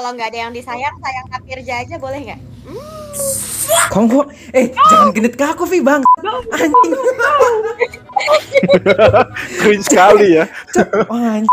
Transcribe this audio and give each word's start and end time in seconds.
Kalau 0.00 0.16
nggak 0.16 0.32
ada 0.32 0.48
yang 0.48 0.52
disayang, 0.56 0.96
sayang 0.96 1.28
Kapirja 1.28 1.84
aja 1.84 2.00
boleh 2.00 2.24
nggak? 2.24 2.40
Kamu 3.92 4.08
kok 4.08 4.32
eh 4.56 4.72
jangan 4.72 5.12
genit 5.12 5.36
ke 5.36 5.44
aku, 5.44 5.68
Vi, 5.68 5.84
Bang. 5.84 6.00
Anjing. 6.56 6.92
Cringe 9.60 9.84
sekali 9.84 10.40
ya. 10.40 10.48
Wah, 11.04 11.36
anjing. 11.36 11.52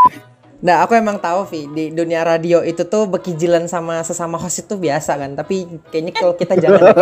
Nah, 0.63 0.79
aku 0.87 0.95
emang 0.95 1.19
tahu, 1.19 1.43
Vi, 1.51 1.67
di 1.75 1.91
dunia 1.91 2.23
radio 2.23 2.63
itu 2.63 2.87
tuh 2.87 3.11
bekijilan 3.11 3.67
sama 3.67 3.99
sesama 4.07 4.39
host 4.39 4.63
itu 4.63 4.79
biasa 4.79 5.19
kan. 5.19 5.35
Tapi 5.35 5.67
kayaknya 5.91 6.15
kalau 6.15 6.39
kita 6.39 6.55
jangan. 6.55 6.87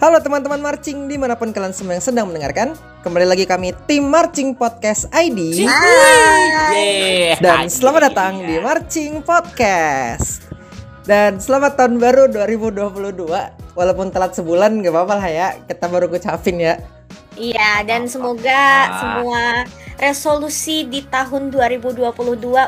Halo 0.00 0.16
teman-teman 0.16 0.64
marching 0.64 1.12
di 1.12 1.20
mana 1.20 1.36
pun 1.36 1.52
kalian 1.52 1.76
semua 1.76 1.92
yang 1.92 2.00
sedang 2.00 2.24
mendengarkan 2.24 2.72
Kembali 3.04 3.28
lagi 3.28 3.44
kami 3.44 3.76
tim 3.84 4.08
Marching 4.08 4.56
Podcast 4.56 5.04
ID 5.12 5.68
Dan 7.44 7.68
selamat 7.68 8.08
datang 8.08 8.40
di 8.40 8.56
Marching 8.64 9.20
Podcast. 9.20 10.48
Dan 11.04 11.36
selamat 11.36 11.76
tahun 11.76 12.00
baru 12.00 12.32
2022 12.32 13.76
Walaupun 13.76 14.08
telat 14.08 14.32
sebulan 14.32 14.80
gak 14.80 14.88
apa-apa 14.88 15.14
lah 15.20 15.28
ya. 15.28 15.48
Kita 15.68 15.84
baru 15.92 16.08
ngucapin 16.08 16.56
ya. 16.64 16.80
Iya, 17.36 17.84
dan 17.84 18.08
semoga 18.08 18.88
semua 19.04 19.68
resolusi 20.00 20.88
di 20.88 21.04
tahun 21.04 21.52
2022 21.52 22.08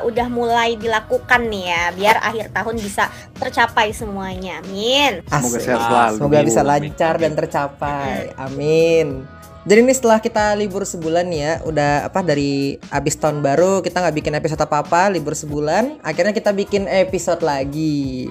udah 0.05 0.27
mulai 0.29 0.77
dilakukan 0.77 1.49
nih 1.49 1.65
ya, 1.73 1.85
biar 1.97 2.17
akhir 2.21 2.53
tahun 2.53 2.77
bisa 2.77 3.09
tercapai 3.41 3.97
semuanya. 3.97 4.61
Amin. 4.61 5.25
Semoga 5.25 5.59
sehat 5.59 5.81
selalu. 5.81 6.17
Semoga 6.21 6.39
bisa 6.45 6.61
lancar 6.61 7.15
dan 7.17 7.33
tercapai 7.33 8.37
Amin 8.37 9.25
jadi 9.63 9.79
ini 9.87 9.95
setelah 9.95 10.19
kita 10.19 10.59
libur 10.59 10.83
sebulan 10.83 11.23
nih 11.31 11.41
ya, 11.41 11.53
udah 11.63 12.11
apa 12.11 12.19
dari 12.27 12.83
abis 12.91 13.15
tahun 13.15 13.47
baru 13.47 13.79
kita 13.79 14.03
nggak 14.03 14.17
bikin 14.19 14.35
episode 14.35 14.59
apa-apa, 14.59 15.07
libur 15.15 15.39
sebulan, 15.39 16.03
akhirnya 16.03 16.35
kita 16.35 16.51
bikin 16.51 16.91
episode 16.91 17.47
lagi. 17.47 18.27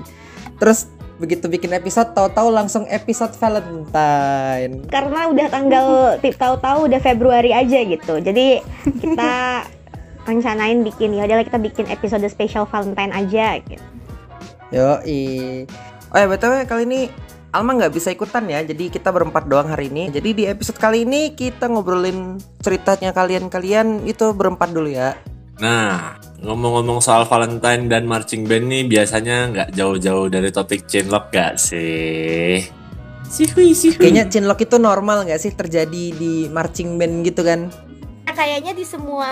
Terus 0.59 0.92
begitu 1.22 1.45
bikin 1.45 1.69
episode, 1.77 2.17
tahu-tahu 2.17 2.50
langsung 2.50 2.89
episode 2.89 3.38
Valentine. 3.38 4.81
Karena 4.89 5.30
udah 5.30 5.47
tanggal 5.53 5.88
tip 6.17 6.33
tahu-tahu 6.33 6.89
udah 6.89 6.97
Februari 6.97 7.53
aja 7.53 7.86
gitu. 7.86 8.17
Jadi 8.17 8.66
kita 8.97 9.61
rencanain 10.28 10.81
bikin 10.81 11.13
ya 11.13 11.30
udahlah 11.30 11.45
kita 11.45 11.61
bikin 11.61 11.86
episode 11.94 12.25
spesial 12.25 12.66
Valentine 12.66 13.13
aja 13.13 13.61
gitu. 13.61 13.86
Yo, 14.73 14.97
Oh 16.11 16.19
ya 16.19 16.28
btw 16.28 16.67
kali 16.67 16.83
ini 16.89 17.02
Alma 17.52 17.75
nggak 17.75 17.91
bisa 17.91 18.16
ikutan 18.16 18.47
ya, 18.47 18.63
jadi 18.63 18.88
kita 18.88 19.11
berempat 19.11 19.44
doang 19.52 19.67
hari 19.67 19.91
ini. 19.91 20.08
Jadi 20.08 20.31
di 20.31 20.44
episode 20.47 20.80
kali 20.80 21.03
ini 21.03 21.35
kita 21.35 21.67
ngobrolin 21.67 22.39
ceritanya 22.63 23.11
kalian-kalian 23.11 24.08
itu 24.08 24.31
berempat 24.31 24.72
dulu 24.72 24.88
ya. 24.88 25.19
Nah, 25.62 26.17
ngomong-ngomong 26.42 27.06
soal 27.06 27.30
Valentine 27.30 27.86
dan 27.86 28.09
marching 28.09 28.50
band 28.50 28.66
nih 28.66 28.90
biasanya 28.90 29.54
nggak 29.54 29.70
jauh-jauh 29.78 30.26
dari 30.26 30.50
topik 30.50 30.90
chinlock 30.90 31.30
gak 31.30 31.62
sih? 31.62 32.66
Sihui, 33.30 33.78
sihui. 33.78 34.02
Kayaknya 34.02 34.26
chinlock 34.26 34.58
itu 34.66 34.81
normal 34.81 35.30
nggak 35.30 35.38
sih 35.38 35.53
terjadi 35.53 36.03
di 36.18 36.50
marching 36.50 36.98
band 36.98 37.22
gitu 37.30 37.45
kan? 37.45 37.70
Kayaknya 38.42 38.73
di 38.73 38.81
semua 38.81 39.30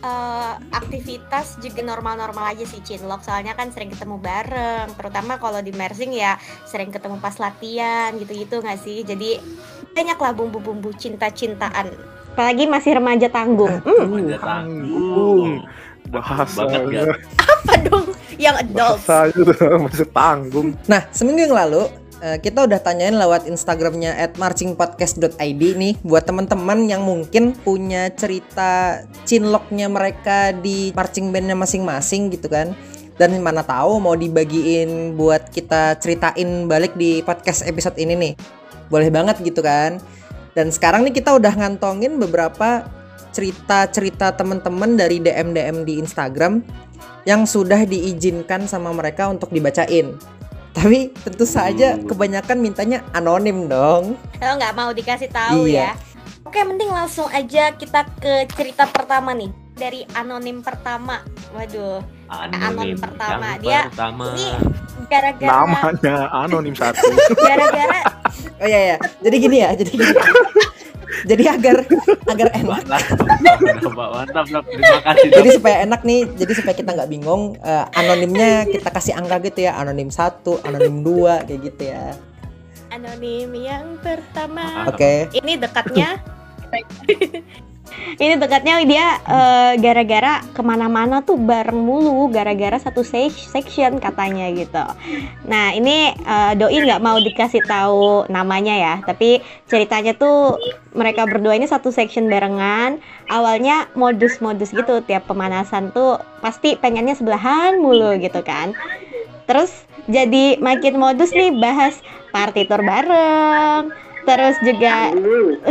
eh, 0.00 0.52
aktivitas 0.72 1.60
juga 1.60 1.84
normal-normal 1.84 2.56
aja 2.56 2.64
sih 2.64 2.80
Cinlok 2.80 3.20
soalnya 3.20 3.52
kan 3.52 3.68
sering 3.68 3.92
ketemu 3.92 4.16
bareng 4.16 4.96
terutama 4.96 5.36
kalau 5.36 5.60
di 5.60 5.76
Mersing 5.76 6.16
ya 6.16 6.40
sering 6.64 6.88
ketemu 6.88 7.20
pas 7.20 7.36
latihan 7.36 8.16
gitu-gitu 8.16 8.64
nggak 8.64 8.80
sih? 8.80 9.04
Jadi 9.04 9.36
banyak 9.92 10.16
lah 10.16 10.32
bumbu-bumbu 10.32 10.88
cinta-cintaan. 10.96 11.92
Apalagi 12.32 12.64
masih 12.64 12.96
remaja 12.96 13.28
tanggung. 13.28 13.76
Hmm, 13.84 14.08
Remaja 14.08 14.40
Tanggung. 14.40 15.60
Bahasa 16.08 16.64
Bahasa 16.64 16.64
banget 16.64 17.12
gak? 17.12 17.16
apa 17.44 17.72
dong? 17.84 18.06
Yang 18.40 18.56
adults. 18.64 19.04
Bahasa 19.04 19.16
itu 19.36 19.52
masih 19.84 20.08
tanggung. 20.16 20.68
Nah 20.88 21.04
seminggu 21.12 21.44
yang 21.44 21.52
lalu 21.52 21.92
eh, 22.22 22.38
kita 22.40 22.64
udah 22.64 22.80
tanyain 22.80 23.16
lewat 23.16 23.48
Instagramnya 23.48 24.16
at 24.16 24.36
marchingpodcast.id 24.36 25.62
nih 25.62 25.94
buat 26.04 26.24
teman-teman 26.24 26.88
yang 26.88 27.02
mungkin 27.04 27.52
punya 27.52 28.12
cerita 28.14 29.02
chinlocknya 29.24 29.88
mereka 29.88 30.52
di 30.56 30.92
marching 30.92 31.32
bandnya 31.32 31.56
masing-masing 31.58 32.32
gitu 32.32 32.48
kan. 32.48 32.76
Dan 33.16 33.32
mana 33.40 33.64
tahu 33.64 33.96
mau 33.96 34.12
dibagiin 34.12 35.16
buat 35.16 35.48
kita 35.48 35.96
ceritain 36.04 36.68
balik 36.68 36.92
di 37.00 37.24
podcast 37.24 37.64
episode 37.64 37.96
ini 37.96 38.12
nih. 38.12 38.32
Boleh 38.92 39.08
banget 39.08 39.40
gitu 39.40 39.64
kan. 39.64 39.96
Dan 40.52 40.68
sekarang 40.68 41.04
nih 41.08 41.16
kita 41.16 41.32
udah 41.36 41.52
ngantongin 41.52 42.20
beberapa 42.20 42.84
cerita-cerita 43.32 44.32
teman-teman 44.32 44.96
dari 44.96 45.20
DM-DM 45.20 45.84
di 45.84 46.00
Instagram 46.00 46.64
yang 47.28 47.44
sudah 47.44 47.84
diizinkan 47.84 48.64
sama 48.64 48.92
mereka 48.96 49.28
untuk 49.28 49.52
dibacain. 49.52 50.16
Tapi 50.76 51.08
tentu 51.16 51.42
saja 51.42 51.96
kebanyakan 51.98 52.56
mintanya 52.58 53.00
anonim 53.10 53.64
dong. 53.66 54.14
kalau 54.36 54.54
nggak 54.54 54.74
mau 54.74 54.92
dikasih 54.92 55.30
tahu 55.30 55.64
Iya. 55.64 55.96
ya 55.96 56.04
oke 56.44 56.60
mending 56.62 56.92
langsung 56.92 57.24
aja 57.28 57.72
kita 57.72 58.04
ke 58.14 58.44
cerita 58.52 58.84
pertama 58.86 59.32
nih 59.32 59.48
dari 59.72 60.04
anonim 60.12 60.60
pertama 60.60 61.24
waduh 61.50 62.04
Anonim 62.26 62.98
pertama. 62.98 63.54
Yang 63.54 63.62
Dia- 63.62 63.86
pertama. 63.88 64.24
ini 64.28 64.46
gara-gara 65.06 65.50
Namanya 65.54 66.16
anonim 66.34 66.74
satu. 66.74 67.06
gara-gara 67.48 68.00
Oh 68.56 68.66
iya 68.66 68.80
ya. 68.90 68.96
Jadi 69.20 69.36
gini 69.38 69.56
ya, 69.58 69.70
jadi 69.72 69.86
gini. 69.88 70.06
jadi 71.24 71.44
agar 71.58 71.76
agar 72.26 72.48
enak. 72.54 72.82
Mantap, 72.86 73.92
mantap, 73.92 74.46
mantap. 74.46 74.64
Terima 74.66 75.00
kasih. 75.02 75.28
Jadi 75.30 75.48
supaya 75.54 75.76
enak 75.86 76.00
nih, 76.02 76.20
jadi 76.34 76.52
supaya 76.54 76.74
kita 76.74 76.90
nggak 76.96 77.10
bingung 77.10 77.42
eh, 77.60 77.84
anonimnya 77.94 78.66
kita 78.66 78.88
kasih 78.90 79.12
angka 79.14 79.42
gitu 79.46 79.66
ya, 79.66 79.78
anonim 79.78 80.10
satu, 80.10 80.58
anonim 80.66 81.02
dua 81.04 81.44
kayak 81.46 81.60
gitu 81.72 81.84
ya. 81.92 82.16
anonim 82.86 83.50
yang 83.52 83.98
pertama 84.00 84.88
Oke. 84.88 85.28
ini 85.36 85.58
dekatnya 85.60 86.16
ini 88.16 88.34
dekatnya 88.40 88.80
dia 88.84 89.06
eh, 89.24 89.72
gara-gara 89.80 90.40
ke 90.54 90.62
mana-mana 90.64 91.20
tuh 91.20 91.36
bareng 91.36 91.76
mulu 91.76 92.28
gara-gara 92.32 92.80
satu 92.80 93.04
se- 93.04 93.32
section 93.32 94.00
katanya 94.00 94.48
gitu. 94.52 94.84
Nah 95.48 95.76
ini 95.76 96.12
eh, 96.14 96.52
doi 96.56 96.80
nggak 96.82 97.02
mau 97.02 97.16
dikasih 97.20 97.62
tahu 97.64 98.30
namanya 98.32 98.74
ya 98.74 98.94
tapi 99.04 99.44
ceritanya 99.68 100.16
tuh 100.16 100.56
mereka 100.96 101.28
berdua 101.28 101.56
ini 101.56 101.68
satu 101.68 101.92
section 101.92 102.32
barengan. 102.32 103.02
Awalnya 103.26 103.90
modus-modus 103.98 104.70
gitu 104.70 105.02
tiap 105.02 105.26
pemanasan 105.26 105.90
tuh 105.90 106.22
pasti 106.40 106.78
pengennya 106.78 107.18
sebelahan 107.18 107.76
mulu 107.82 108.14
gitu 108.22 108.40
kan. 108.46 108.72
Terus 109.50 109.70
jadi 110.06 110.62
makin 110.62 111.02
modus 111.02 111.34
nih 111.34 111.50
bahas 111.58 111.98
partitur 112.30 112.78
bareng 112.86 114.05
terus 114.26 114.56
juga 114.60 115.14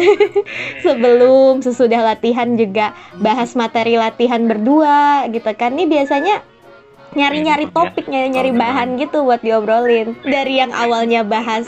sebelum 0.86 1.60
sesudah 1.60 2.16
latihan 2.16 2.56
juga 2.56 2.96
bahas 3.20 3.52
materi 3.54 4.00
latihan 4.00 4.42
berdua 4.48 5.28
gitu 5.30 5.52
kan. 5.54 5.76
Ini 5.76 5.86
biasanya 5.86 6.36
nyari-nyari 7.16 7.68
topik 7.70 8.08
nyari-nyari 8.08 8.56
bahan 8.56 8.96
gitu 8.98 9.28
buat 9.28 9.44
diobrolin. 9.44 10.16
Dari 10.24 10.64
yang 10.64 10.72
awalnya 10.72 11.28
bahas 11.28 11.68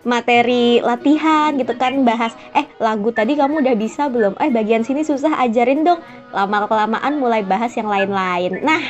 materi 0.00 0.80
latihan 0.80 1.52
gitu 1.60 1.76
kan 1.76 2.04
bahas 2.08 2.32
eh 2.56 2.64
lagu 2.80 3.12
tadi 3.12 3.36
kamu 3.36 3.64
udah 3.64 3.76
bisa 3.76 4.12
belum? 4.12 4.36
Eh 4.40 4.52
bagian 4.52 4.84
sini 4.84 5.02
susah 5.02 5.40
ajarin 5.40 5.82
dong. 5.82 6.00
Lama 6.36 6.68
kelamaan 6.68 7.16
mulai 7.16 7.40
bahas 7.40 7.72
yang 7.74 7.88
lain-lain. 7.88 8.60
Nah 8.60 8.80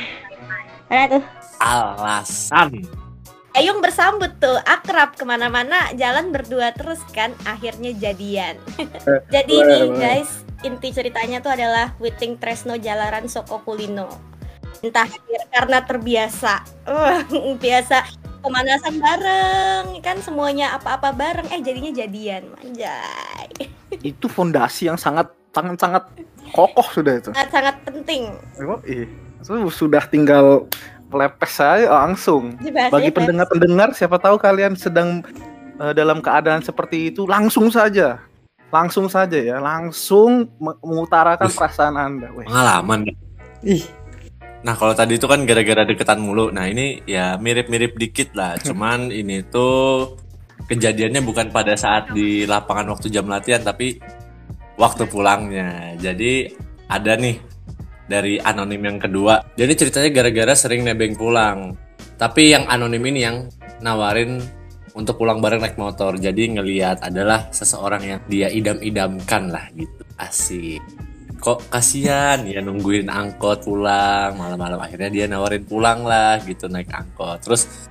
ada 0.91 1.19
tuh. 1.19 1.23
Alasan. 1.61 3.00
Ayung 3.51 3.83
bersambut 3.83 4.31
tuh 4.39 4.55
akrab 4.63 5.19
ke 5.19 5.27
mana-mana 5.27 5.91
jalan 5.99 6.31
berdua 6.31 6.71
terus 6.71 7.03
kan 7.11 7.35
akhirnya 7.43 7.91
jadian 7.91 8.55
jadi 9.35 9.55
Boleh, 9.59 9.67
nih 9.67 9.83
boleh. 9.91 9.99
guys 9.99 10.31
inti 10.63 10.95
ceritanya 10.95 11.43
tuh 11.43 11.51
adalah 11.51 11.91
Witing 11.99 12.39
Tresno 12.39 12.79
Jalaran 12.79 13.27
Soko 13.27 13.59
Kulino 13.59 14.07
entah 14.79 15.03
karena 15.51 15.83
terbiasa 15.83 16.63
uh, 16.87 17.21
biasa 17.63 18.07
pemanasan 18.39 18.97
bareng 18.97 19.99
kan 19.99 20.17
semuanya 20.23 20.73
apa-apa 20.73 21.11
bareng 21.11 21.47
eh 21.51 21.59
jadinya 21.59 21.91
jadian 21.91 22.55
manjay 22.55 23.51
itu 24.15 24.25
fondasi 24.25 24.87
yang 24.87 24.97
sangat 24.97 25.27
sangat 25.51 25.75
sangat 25.75 26.03
kokoh 26.55 26.87
sudah 26.89 27.19
itu. 27.19 27.29
sangat 27.35 27.49
sangat 27.51 27.75
penting 27.83 28.31
Oh, 28.63 28.79
iya. 28.87 29.05
Sudah 29.73 30.05
tinggal 30.07 30.69
pelepes 31.11 31.51
saya 31.59 31.91
langsung. 31.91 32.55
Bagi 32.63 33.11
pendengar-pendengar, 33.11 33.91
siapa 33.91 34.15
tahu 34.15 34.39
kalian 34.39 34.79
sedang 34.79 35.19
eh, 35.77 35.91
dalam 35.91 36.23
keadaan 36.23 36.63
seperti 36.63 37.11
itu, 37.11 37.27
langsung 37.27 37.67
saja, 37.67 38.23
langsung 38.71 39.11
saja 39.11 39.35
ya, 39.35 39.59
langsung 39.59 40.47
me- 40.55 40.79
mengutarakan 40.79 41.51
Us. 41.51 41.59
perasaan 41.59 41.99
anda. 41.99 42.31
Weh. 42.31 42.47
Pengalaman. 42.47 43.11
Ih, 43.61 43.83
Nah 44.61 44.77
kalau 44.77 44.93
tadi 44.93 45.17
itu 45.17 45.25
kan 45.25 45.41
gara-gara 45.43 45.81
deketan 45.85 46.21
mulu. 46.21 46.53
Nah 46.53 46.69
ini 46.69 47.01
ya 47.09 47.37
mirip-mirip 47.41 47.97
dikit 47.97 48.33
lah. 48.37 48.57
Cuman 48.65 49.09
ini 49.09 49.41
tuh 49.49 50.15
kejadiannya 50.69 51.21
bukan 51.25 51.49
pada 51.49 51.73
saat 51.73 52.13
di 52.13 52.45
lapangan 52.45 52.93
waktu 52.93 53.09
jam 53.09 53.25
latihan, 53.25 53.65
tapi 53.65 53.97
waktu 54.77 55.09
pulangnya. 55.09 55.97
Jadi 55.97 56.53
ada 56.85 57.17
nih 57.17 57.41
dari 58.11 58.35
anonim 58.35 58.83
yang 58.83 58.99
kedua. 58.99 59.55
Jadi 59.55 59.73
ceritanya 59.79 60.09
gara-gara 60.11 60.53
sering 60.59 60.83
nebeng 60.83 61.15
pulang. 61.15 61.71
Tapi 62.19 62.51
yang 62.51 62.67
anonim 62.67 63.01
ini 63.07 63.19
yang 63.23 63.47
nawarin 63.79 64.43
untuk 64.91 65.15
pulang 65.23 65.39
bareng 65.39 65.63
naik 65.63 65.79
motor. 65.79 66.19
Jadi 66.19 66.59
ngeliat 66.59 66.99
adalah 67.01 67.47
seseorang 67.55 68.03
yang 68.03 68.19
dia 68.27 68.51
idam-idamkan 68.51 69.47
lah 69.47 69.71
gitu. 69.71 70.03
Asik. 70.19 70.83
Kok 71.41 71.73
kasihan 71.73 72.45
ya 72.45 72.61
nungguin 72.61 73.09
angkot 73.09 73.65
pulang 73.65 74.37
malam-malam 74.37 74.77
akhirnya 74.77 75.09
dia 75.09 75.25
nawarin 75.25 75.65
pulang 75.65 76.05
lah 76.05 76.37
gitu 76.45 76.69
naik 76.69 76.91
angkot. 76.93 77.41
Terus 77.41 77.89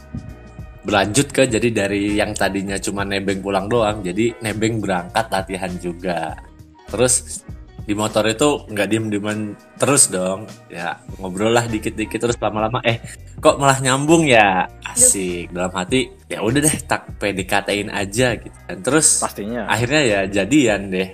berlanjut 0.87 1.35
ke 1.35 1.51
jadi 1.51 1.69
dari 1.75 2.15
yang 2.15 2.33
tadinya 2.33 2.79
cuma 2.79 3.03
nebeng 3.05 3.45
pulang 3.45 3.69
doang 3.69 4.01
jadi 4.07 4.39
nebeng 4.39 4.79
berangkat 4.79 5.27
latihan 5.29 5.73
juga. 5.83 6.39
Terus 6.87 7.43
di 7.85 7.95
motor 7.97 8.25
itu 8.29 8.65
nggak 8.69 8.87
diem 8.89 9.07
dieman 9.09 9.39
terus 9.77 10.09
dong. 10.13 10.47
Ya 10.69 11.01
ngobrol 11.19 11.53
lah 11.53 11.67
dikit-dikit 11.67 12.21
terus 12.21 12.39
lama-lama. 12.41 12.81
Eh 12.85 13.01
kok 13.41 13.57
malah 13.57 13.79
nyambung 13.81 14.29
ya? 14.29 14.69
Asik. 14.85 15.53
Dalam 15.53 15.73
hati 15.75 16.11
ya 16.29 16.45
udah 16.45 16.61
deh 16.61 16.77
tak 16.85 17.09
PDKT-in 17.21 17.89
aja 17.91 18.37
gitu. 18.37 18.57
Dan 18.69 18.79
terus 18.81 19.21
Pastinya. 19.21 19.67
akhirnya 19.67 20.03
ya 20.03 20.21
jadian 20.29 20.91
deh 20.93 21.09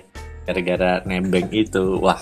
gara-gara 0.47 1.03
nembeng 1.03 1.51
itu. 1.51 1.99
Wah. 1.99 2.19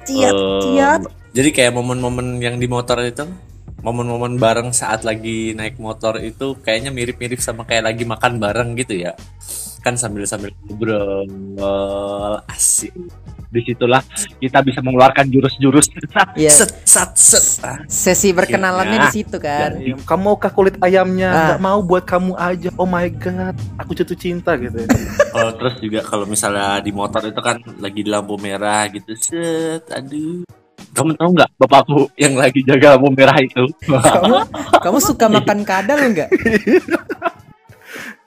Ciat, 0.00 0.32
em, 0.32 1.04
jadi 1.30 1.48
kayak 1.54 1.72
momen-momen 1.76 2.40
yang 2.40 2.56
di 2.58 2.66
motor 2.66 2.98
itu 3.04 3.28
momen-momen 3.80 4.36
bareng 4.36 4.70
saat 4.76 5.04
lagi 5.08 5.56
naik 5.56 5.80
motor 5.80 6.20
itu 6.20 6.56
kayaknya 6.60 6.92
mirip-mirip 6.92 7.40
sama 7.40 7.64
kayak 7.64 7.92
lagi 7.92 8.04
makan 8.04 8.36
bareng 8.36 8.76
gitu 8.76 9.08
ya 9.08 9.12
kan 9.80 9.94
sambil-sambil 9.94 10.52
ngobrol 10.62 11.24
asik 12.46 12.92
di 13.50 13.60
situlah 13.64 13.98
kita 14.38 14.62
bisa 14.62 14.78
mengeluarkan 14.78 15.26
jurus-jurus 15.26 15.90
Iya. 16.34 16.54
set 16.58 16.70
set 16.86 17.44
Ah, 17.60 17.82
Sesi 17.84 18.30
berkenalannya 18.30 18.96
Akhirnya. 18.96 19.06
di 19.06 19.16
situ 19.16 19.36
kan. 19.36 19.70
Iya, 19.74 19.94
Kamu 20.00 20.22
mau 20.22 20.36
kah 20.36 20.48
kulit 20.48 20.78
ayamnya? 20.78 21.28
Ah. 21.28 21.38
Nggak 21.48 21.60
mau 21.60 21.78
buat 21.80 22.04
kamu 22.04 22.32
aja. 22.34 22.70
Oh 22.76 22.86
my 22.86 23.10
god, 23.12 23.52
aku 23.76 23.92
jatuh 23.92 24.14
cinta 24.14 24.54
gitu. 24.54 24.78
ya. 24.78 24.88
Oh, 25.30 25.50
terus 25.52 25.78
juga 25.78 26.02
kalau 26.02 26.26
misalnya 26.26 26.78
di 26.78 26.90
motor 26.90 27.22
itu 27.22 27.38
kan 27.38 27.58
lagi 27.78 28.02
di 28.02 28.10
lampu 28.10 28.34
merah 28.36 28.86
gitu 28.86 29.14
set 29.14 29.86
aduh 29.88 30.42
kamu 30.90 31.14
tahu 31.14 31.30
nggak 31.32 31.50
bapakku 31.54 32.10
yang 32.16 32.34
lagi 32.34 32.60
jaga 32.60 32.98
lampu 32.98 33.14
merah 33.14 33.38
itu 33.38 33.62
Kamu 33.86 34.36
kamu 34.74 34.98
suka 34.98 35.30
makan 35.30 35.62
kadal 35.62 36.02
enggak? 36.02 36.26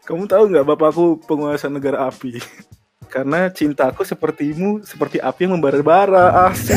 Kamu 0.04 0.28
tahu 0.28 0.52
nggak 0.52 0.68
bapakku 0.68 1.16
penguasa 1.24 1.72
negara 1.72 2.12
api? 2.12 2.44
Karena 3.14 3.48
cintaku 3.48 4.04
sepertimu 4.04 4.84
seperti 4.84 5.22
api 5.24 5.48
yang 5.48 5.56
membara-bara. 5.56 6.50
Asik. 6.52 6.76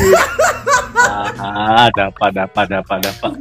ah 1.37 1.89
dapat 1.97 2.29
dapat 2.35 2.65
dapat 2.69 2.97
dapat 3.09 3.31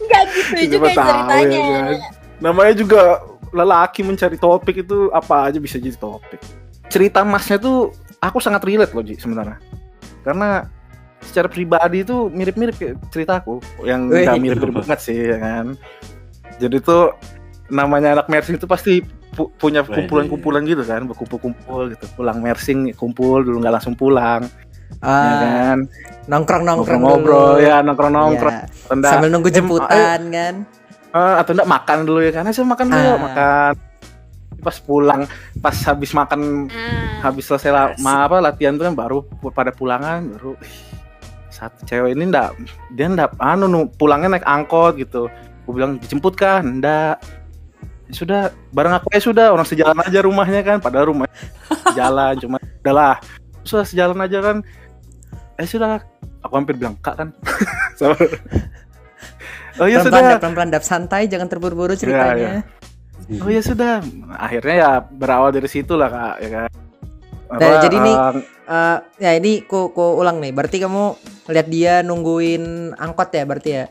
Enggak 0.00 0.24
gitu 0.32 0.52
juga 0.76 0.88
Siapa 0.88 0.88
tahu 0.96 1.10
ceritanya. 1.12 1.58
ya 1.58 1.68
kan? 1.68 1.96
Namanya 2.40 2.74
juga 2.76 3.02
lelaki 3.54 4.00
mencari 4.02 4.36
topik 4.40 4.76
itu 4.82 5.12
apa 5.12 5.48
aja 5.52 5.58
bisa 5.60 5.76
jadi 5.76 5.96
topik. 5.96 6.40
Cerita 6.88 7.22
masnya 7.22 7.60
tuh 7.60 7.92
aku 8.18 8.40
sangat 8.40 8.64
relate 8.64 8.92
loh 8.96 9.04
Ji 9.04 9.14
sebenarnya. 9.20 9.60
Karena 10.24 10.64
secara 11.24 11.48
pribadi 11.48 12.04
itu 12.04 12.28
mirip-mirip 12.32 12.76
kayak 12.76 12.96
ceritaku 13.12 13.60
yang 13.84 14.08
nggak 14.08 14.40
mirip-mirip 14.40 14.80
banget 14.84 14.98
sih 15.00 15.18
ya 15.28 15.36
kan. 15.40 15.66
Jadi 16.58 16.76
tuh 16.80 17.12
namanya 17.74 18.14
anak 18.14 18.30
mersing 18.30 18.54
itu 18.54 18.64
pasti 18.64 19.02
pu- 19.34 19.50
punya 19.52 19.82
kumpulan-kumpulan 19.82 20.62
gitu 20.62 20.80
kan, 20.80 21.02
berkumpul-kumpul 21.04 21.90
gitu. 21.90 22.06
Pulang 22.14 22.38
mersing 22.38 22.94
kumpul 22.94 23.42
dulu 23.42 23.58
nggak 23.58 23.74
langsung 23.74 23.92
pulang, 23.92 24.46
ya 24.96 25.02
Ah, 25.02 25.74
kan. 25.74 25.78
nongkrong-nongkrong 26.24 27.02
Ngobrol-ngobrol 27.02 27.58
dulu. 27.58 27.66
ya 27.66 27.82
nongkrong-nongkrong. 27.82 28.56
Iya. 28.56 28.88
Rendah. 28.88 29.10
Sambil 29.10 29.28
nunggu 29.28 29.50
Em, 29.50 29.56
jemputan 29.56 30.20
kan. 30.30 30.54
Eh, 31.10 31.34
atau 31.36 31.50
enggak 31.52 31.68
makan 31.68 31.98
dulu 32.02 32.18
ya 32.20 32.32
kan 32.32 32.42
ayo 32.44 32.62
makan 32.64 32.86
dulu 32.88 33.06
Ah. 33.08 33.18
makan 33.20 33.72
pas 34.56 34.76
pulang 34.80 35.22
pas 35.56 35.76
habis 35.84 36.10
makan 36.10 36.66
Ah, 36.66 37.20
habis 37.22 37.44
selesai 37.44 37.68
la- 37.68 37.94
ma- 37.98 38.24
apa 38.24 38.40
latihan 38.40 38.72
tuh 38.72 38.82
kan 38.82 38.94
baru 38.94 39.22
pada 39.50 39.70
pulangan 39.70 40.24
baru 40.26 40.56
"Ih, 40.58 40.74
satu 41.48 41.84
cewek 41.84 42.14
ini 42.14 42.26
ndak 42.26 42.56
dia 42.90 43.06
ndak 43.06 43.36
anu 43.36 43.66
nu, 43.66 43.80
pulangnya 43.88 44.32
naik 44.32 44.42
angkot 44.42 44.96
gitu 44.96 45.28
gue 45.60 45.70
bilang 45.70 45.98
dijemput 45.98 46.34
kan 46.34 46.80
ndak 46.80 47.20
"Ya 47.20 47.43
sudah 48.12 48.52
bareng 48.70 48.92
aku 48.92 49.08
ya 49.12 49.20
sudah 49.22 49.46
orang 49.52 49.64
sejalan 49.64 49.96
aja 50.04 50.18
rumahnya 50.20 50.60
kan 50.60 50.76
padahal 50.78 51.14
rumah 51.14 51.28
jalan 51.98 52.36
cuma 52.36 52.56
udahlah 52.84 53.16
sudah 53.64 53.84
sejalan 53.86 54.18
aja 54.20 54.38
kan 54.44 54.56
eh 55.56 55.64
sudah 55.64 56.04
aku 56.44 56.52
hampir 56.52 56.76
bilang 56.76 56.98
kak 57.00 57.16
kan 57.16 57.28
So- 57.98 58.12
oh 59.80 59.86
ya 59.88 60.02
sudah 60.04 60.36
dap, 60.36 60.40
pelan-pelan 60.42 60.70
dap 60.70 60.84
santai 60.84 61.26
jangan 61.26 61.48
terburu-buru 61.50 61.94
ceritanya. 61.98 62.62
Oh 63.40 63.48
ya 63.48 63.62
sudah, 63.62 64.02
akhirnya 64.36 64.74
ya 64.74 64.90
berawal 65.00 65.48
dari 65.54 65.70
situ 65.70 65.96
lah 65.96 66.10
kak, 66.12 66.34
ya 66.44 66.48
kan. 66.50 66.70
Nah, 67.56 67.78
jadi 67.80 67.96
nih, 68.02 68.16
Eh, 68.64 68.98
ya 69.20 69.30
ini 69.36 69.60
ku, 69.68 69.92
ku 69.92 70.16
ulang 70.16 70.40
nih. 70.40 70.56
Berarti 70.56 70.80
kamu 70.80 71.04
lihat 71.52 71.68
dia 71.68 72.00
nungguin 72.00 72.96
angkot 72.96 73.28
ya 73.28 73.44
berarti 73.44 73.70
ya? 73.70 73.84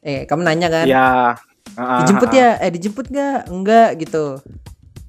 Eh, 0.00 0.24
kamu 0.24 0.40
nanya 0.44 0.68
kan? 0.72 0.84
ya 0.88 1.36
ah, 1.78 2.02
Dijemput 2.04 2.30
ah, 2.30 2.36
ya? 2.36 2.50
Eh, 2.62 2.70
dijemput 2.72 3.06
gak? 3.10 3.38
Enggak 3.50 3.88
gitu. 4.00 4.38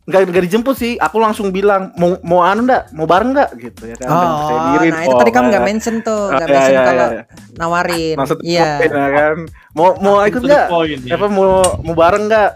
Nggak, 0.05 0.21
nggak 0.29 0.43
dijemput 0.45 0.75
sih, 0.77 1.01
aku 1.01 1.17
langsung 1.17 1.49
bilang 1.49 1.89
mau 1.97 2.13
mau 2.21 2.45
anu 2.45 2.61
ndak, 2.69 2.93
mau 2.93 3.09
bareng 3.09 3.33
nggak 3.33 3.49
gitu 3.57 3.89
ya 3.89 3.97
kan. 3.97 4.05
Oh, 4.13 4.77
diri, 4.77 4.93
nah 4.93 5.01
itu 5.01 5.09
oh, 5.09 5.17
tadi 5.17 5.31
kamu 5.33 5.47
ya. 5.49 5.51
nggak 5.57 5.65
mention 5.65 5.95
tuh, 6.05 6.29
Ah, 6.29 6.37
nggak 6.37 6.45
iya, 6.45 6.53
mention 6.53 6.73
iya, 6.77 6.85
kalau 6.85 7.07
iya. 7.09 7.23
nawarin. 7.57 8.15
Maksud 8.21 8.37
Iya. 8.45 8.69
ya 8.85 9.07
kan. 9.09 9.37
Mau 9.73 9.97
mau 9.97 10.15
ikut 10.21 10.41
nggak? 10.45 10.65
ya. 11.09 11.13
Apa 11.17 11.25
mau 11.25 11.81
mau 11.81 11.95
bareng 11.97 12.29
nggak? 12.29 12.51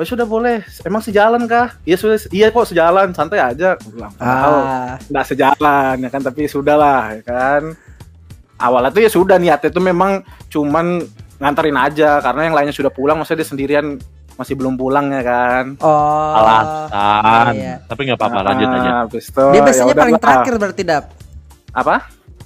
Oh 0.00 0.06
sudah 0.08 0.24
boleh. 0.24 0.64
Emang 0.80 1.04
sejalan 1.04 1.44
kah? 1.44 1.76
Iya 1.84 2.00
sudah. 2.00 2.16
Iya 2.32 2.46
kok 2.56 2.72
sejalan. 2.72 3.12
Santai 3.12 3.36
aja. 3.36 3.76
Aku 3.76 3.92
bilang. 3.92 4.14
Ah, 4.16 4.96
nggak 5.12 5.26
sejalan 5.28 5.94
ya 6.00 6.08
kan 6.08 6.24
tapi 6.24 6.48
sudahlah 6.48 7.20
ya 7.20 7.22
kan 7.26 7.62
awalnya 8.58 8.90
tuh 8.90 9.02
ya 9.06 9.10
sudah 9.10 9.38
niatnya 9.38 9.70
itu 9.70 9.80
memang 9.80 10.26
cuman 10.50 11.06
nganterin 11.38 11.74
aja 11.74 12.18
karena 12.18 12.40
yang 12.44 12.54
lainnya 12.54 12.74
sudah 12.74 12.90
pulang 12.90 13.16
maksudnya 13.16 13.42
dia 13.42 13.48
sendirian 13.48 13.86
masih 14.34 14.54
belum 14.54 14.74
pulang 14.74 15.06
ya 15.08 15.22
kan 15.22 15.64
oh. 15.78 16.32
alasan 16.36 17.54
iya. 17.54 17.74
tapi 17.84 18.06
nggak 18.06 18.18
apa-apa 18.18 18.40
lanjut 18.44 18.66
Ah, 18.66 18.76
aja 18.76 18.90
habis 19.02 19.24
itu, 19.26 19.44
Dia 19.44 19.54
ya 19.54 19.62
biasanya 19.64 19.94
paling 19.96 20.14
lah. 20.14 20.22
terakhir 20.22 20.54
berarti 20.56 20.82
dap. 20.84 21.04
apa 21.72 21.96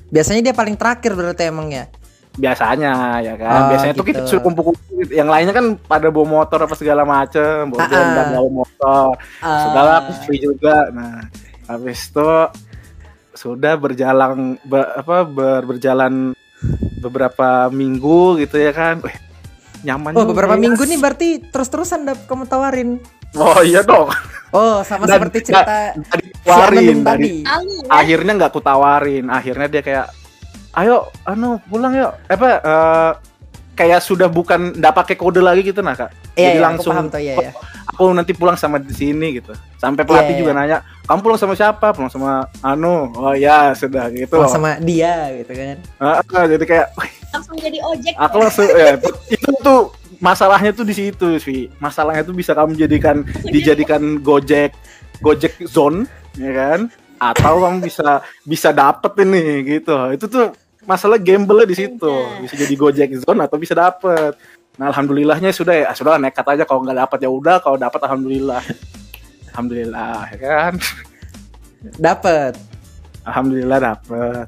Biasanya 0.09 0.41
dia 0.43 0.53
paling 0.53 0.77
terakhir 0.77 1.13
berarti 1.13 1.43
emangnya. 1.47 1.85
biasanya 2.33 2.93
ya 3.19 3.35
kan 3.35 3.53
Oh, 3.55 3.65
biasanya 3.69 3.93
tuh 3.93 4.05
kita 4.05 4.21
gitu. 4.21 4.29
suruh 4.31 4.43
kumpul-kumpul 4.43 4.85
gitu. 4.99 5.13
yang 5.13 5.29
lainnya 5.29 5.53
kan 5.53 5.77
pada 5.79 6.09
bawa 6.09 6.25
motor 6.41 6.65
apa 6.65 6.73
segala 6.73 7.05
macem 7.05 7.69
bawa 7.69 7.81
Ah, 7.83 7.93
ah. 7.93 8.29
bawa 8.31 8.49
motor 8.51 9.07
Ah. 9.41 10.01
aku 10.01 10.11
free 10.23 10.41
juga 10.41 10.89
nah 10.89 11.29
habis 11.67 12.09
itu 12.09 12.29
sudah 13.33 13.77
berjalan 13.77 14.57
ber- 14.63 14.93
apa 14.95 15.25
ber- 15.25 15.65
berjalan 15.67 16.33
beberapa 16.97 17.49
minggu 17.69 18.39
gitu 18.39 18.57
ya 18.57 18.71
kan 18.71 19.01
Wih, 19.01 19.17
nyaman 19.83 20.13
Oh, 20.13 20.23
juga 20.23 20.31
beberapa 20.33 20.55
ya. 20.55 20.61
minggu 20.61 20.83
nih 20.83 20.99
berarti 20.99 21.29
terus-terusan 21.45 22.05
dap 22.05 22.19
kamu 22.25 22.47
tawarin. 22.47 22.91
oh 23.35 23.61
iya 23.61 23.83
dong 23.83 24.07
Oh, 24.53 24.85
sama 24.85 25.09
Dan- 25.09 25.17
seperti 25.19 25.49
cerita 25.49 25.97
Nggak 26.45 26.69
si 26.69 26.93
tadi. 27.01 27.33
Ya. 27.41 27.57
akhirnya 27.89 28.33
nggak 28.37 28.53
kutawarin 28.53 29.27
akhirnya 29.27 29.67
dia 29.67 29.81
kayak 29.81 30.07
ayo 30.75 31.09
anu 31.23 31.57
pulang 31.65 31.93
yuk 31.93 32.13
apa 32.27 32.49
eh, 32.61 33.11
kayak 33.73 34.01
sudah 34.01 34.29
bukan 34.29 34.77
nggak 34.77 34.93
pakai 34.95 35.17
kode 35.17 35.41
lagi 35.41 35.65
gitu 35.65 35.81
nah 35.81 35.97
kak 35.97 36.13
Iya, 36.33 36.45
jadi 36.47 36.53
iya, 36.55 36.63
langsung 36.63 36.93
aku 36.93 36.99
paham 36.99 37.07
tuh, 37.09 37.21
iya, 37.21 37.35
iya. 37.35 37.51
Aku 37.93 38.09
nanti 38.11 38.33
pulang 38.33 38.57
sama 38.57 38.81
di 38.81 38.91
sini 38.91 39.37
gitu. 39.37 39.53
Sampai 39.77 40.09
pelatih 40.09 40.33
Iya, 40.35 40.41
juga 40.41 40.53
iya. 40.53 40.59
nanya 40.59 40.79
kamu 41.05 41.19
pulang 41.21 41.41
sama 41.41 41.53
siapa? 41.53 41.93
Pulang 41.93 42.09
sama 42.09 42.49
anu. 42.65 43.13
Oh 43.15 43.37
ya 43.37 43.77
sudah 43.77 44.09
gitu. 44.09 44.41
Oh, 44.41 44.49
sama 44.49 44.81
dia 44.81 45.29
gitu 45.37 45.53
kan. 45.53 45.77
Ah, 46.01 46.21
jadi 46.49 46.65
kayak 46.65 46.89
Langsung 47.33 47.57
jadi 47.57 47.79
ojek. 47.81 48.13
aku 48.17 48.37
langsung 48.41 48.67
ya 48.69 48.97
itu, 48.97 49.09
itu 49.33 49.51
tuh 49.61 49.93
masalahnya 50.21 50.71
tuh 50.71 50.85
di 50.85 50.93
situ 50.95 51.29
sih 51.41 51.67
masalahnya 51.81 52.23
tuh 52.23 52.37
bisa 52.37 52.53
kamu 52.53 52.77
jadikan 52.77 53.25
dijadikan 53.43 54.21
gojek 54.21 54.73
gojek 55.21 55.57
zone 55.69 56.05
ya 56.37 56.53
kan? 56.53 56.81
Atau 57.21 57.63
kamu 57.63 57.85
bisa 57.85 58.21
bisa 58.43 58.69
dapet 58.75 59.13
ini 59.23 59.79
gitu. 59.79 59.95
Itu 60.13 60.27
tuh 60.27 60.53
masalah 60.83 61.15
gamble 61.17 61.63
di 61.65 61.79
situ. 61.79 62.15
Bisa 62.43 62.55
jadi 62.59 62.75
gojek 62.75 63.11
zone 63.23 63.47
atau 63.47 63.57
bisa 63.57 63.73
dapet 63.73 64.35
nah 64.81 64.89
alhamdulillahnya 64.89 65.51
sudah 65.53 65.75
ya. 65.75 65.89
Sudah 65.93 66.17
nekat 66.17 66.45
aja. 66.45 66.65
Kalau 66.65 66.85
nggak 66.85 66.99
dapat 67.09 67.19
ya 67.23 67.31
udah. 67.31 67.57
Kalau 67.61 67.77
dapat 67.77 68.01
alhamdulillah. 68.09 68.63
Alhamdulillah 69.53 70.17
ya 70.33 70.39
kan? 70.41 70.73
Dapet. 72.01 72.55
alhamdulillah 73.23 73.79
dapet. 73.79 74.47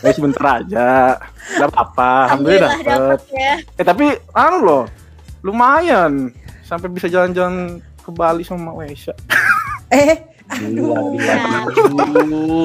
Ya 0.00 0.10
sebentar 0.14 0.62
aja. 0.62 1.18
Nggak 1.58 1.68
apa-apa. 1.72 2.12
Alhamdulillah 2.30 2.72
dapet. 2.80 3.18
ya. 3.34 3.54
Eh 3.76 3.84
tapi 3.84 4.06
anu 4.32 4.58
loh, 4.64 4.84
lumayan. 5.44 6.32
Sampai 6.64 6.90
bisa 6.90 7.06
jalan-jalan 7.06 7.78
ke 8.00 8.10
Bali 8.10 8.42
sama 8.46 8.74
Malaysia. 8.74 9.14
Eh, 9.86 10.18
Aduh. 10.50 10.94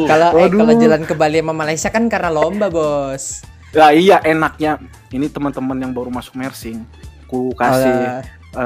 Kalau 0.05 0.29
eh, 0.37 0.49
kalau 0.49 0.73
jalan 0.77 1.01
ke 1.05 1.13
Bali 1.17 1.37
sama 1.41 1.53
Malaysia 1.53 1.89
kan 1.89 2.05
karena 2.09 2.29
lomba, 2.29 2.69
Bos. 2.69 3.45
Ya 3.71 3.91
iya 3.95 4.17
enaknya. 4.21 4.77
Ini 5.11 5.27
teman-teman 5.31 5.75
yang 5.79 5.91
baru 5.95 6.11
masuk 6.11 6.35
mersing. 6.35 6.83
Ku 7.27 7.55
kasih 7.55 8.19
Alah. 8.19 8.23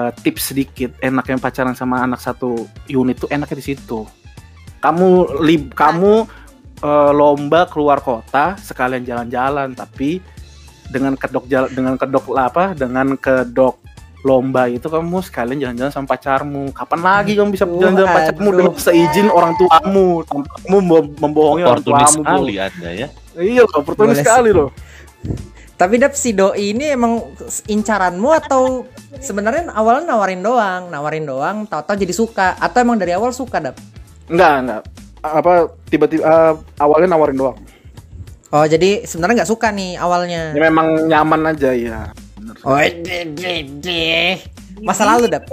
eh, 0.09 0.11
tips 0.25 0.53
sedikit. 0.53 0.93
Enaknya 1.01 1.37
pacaran 1.37 1.77
sama 1.77 2.01
anak 2.01 2.21
satu 2.21 2.65
unit 2.89 3.21
tuh 3.21 3.29
enaknya 3.29 3.57
di 3.61 3.65
situ. 3.73 4.05
Kamu 4.81 5.41
lib 5.45 5.73
kamu 5.73 6.25
eh, 6.81 7.11
lomba 7.13 7.69
keluar 7.69 8.01
kota 8.01 8.57
sekalian 8.57 9.05
jalan-jalan 9.05 9.73
tapi 9.73 10.21
dengan 10.89 11.17
kedok 11.17 11.49
jalan 11.49 11.69
dengan 11.73 11.97
kedok 11.97 12.29
apa 12.37 12.77
dengan 12.77 13.17
kedok 13.17 13.81
lomba 14.25 14.65
itu 14.65 14.89
kamu 14.89 15.21
sekalian 15.21 15.61
jalan-jalan 15.61 15.93
sama 15.93 16.09
pacarmu. 16.09 16.73
Kapan 16.73 17.01
lagi 17.05 17.37
kamu 17.37 17.53
bisa 17.53 17.69
jalan-jalan 17.69 18.09
pacarmu 18.09 18.49
dengan 18.57 18.73
seizin 18.81 19.29
orang 19.29 19.53
tuamu 19.53 20.25
tanpa 20.25 20.49
kamu 20.65 20.77
mem- 20.81 21.13
membohongi 21.21 21.61
orang 21.61 21.85
tuamu. 21.85 22.21
sekali 22.25 22.53
Anda 22.57 22.89
ya. 22.89 23.07
Iya, 23.35 23.63
loh, 23.67 23.83
oportunis 23.83 24.15
Boleh 24.15 24.23
sekali 24.23 24.49
loh. 24.55 24.69
Tapi 25.75 25.99
Dap 25.99 26.15
si 26.15 26.31
doi 26.31 26.71
ini 26.71 26.95
emang 26.95 27.35
incaranmu 27.67 28.29
atau 28.31 28.87
sebenarnya 29.19 29.75
awalnya 29.75 30.15
nawarin 30.15 30.39
doang, 30.39 30.87
nawarin 30.87 31.27
doang, 31.27 31.67
tahu-tahu 31.67 31.99
jadi 31.99 32.13
suka 32.15 32.55
atau 32.55 32.79
emang 32.79 32.95
dari 32.95 33.11
awal 33.11 33.35
suka 33.35 33.59
Dap? 33.59 33.75
Enggak, 34.31 34.53
enggak. 34.63 34.81
Apa 35.19 35.67
tiba-tiba 35.91 36.23
eh, 36.23 36.53
awalnya 36.79 37.11
nawarin 37.11 37.35
doang. 37.35 37.57
Oh 38.55 38.63
jadi 38.63 39.03
sebenarnya 39.03 39.43
nggak 39.43 39.51
suka 39.51 39.67
nih 39.75 39.99
awalnya. 39.99 40.55
Ya 40.55 40.61
memang 40.63 41.11
nyaman 41.11 41.51
aja 41.51 41.75
ya. 41.75 41.99
Bener. 42.39 42.55
Oh 42.63 42.79
deh 42.79 43.23
deh 43.35 43.59
deh. 43.83 44.39
Masa 44.79 45.03
lalu 45.03 45.27
Dap? 45.27 45.43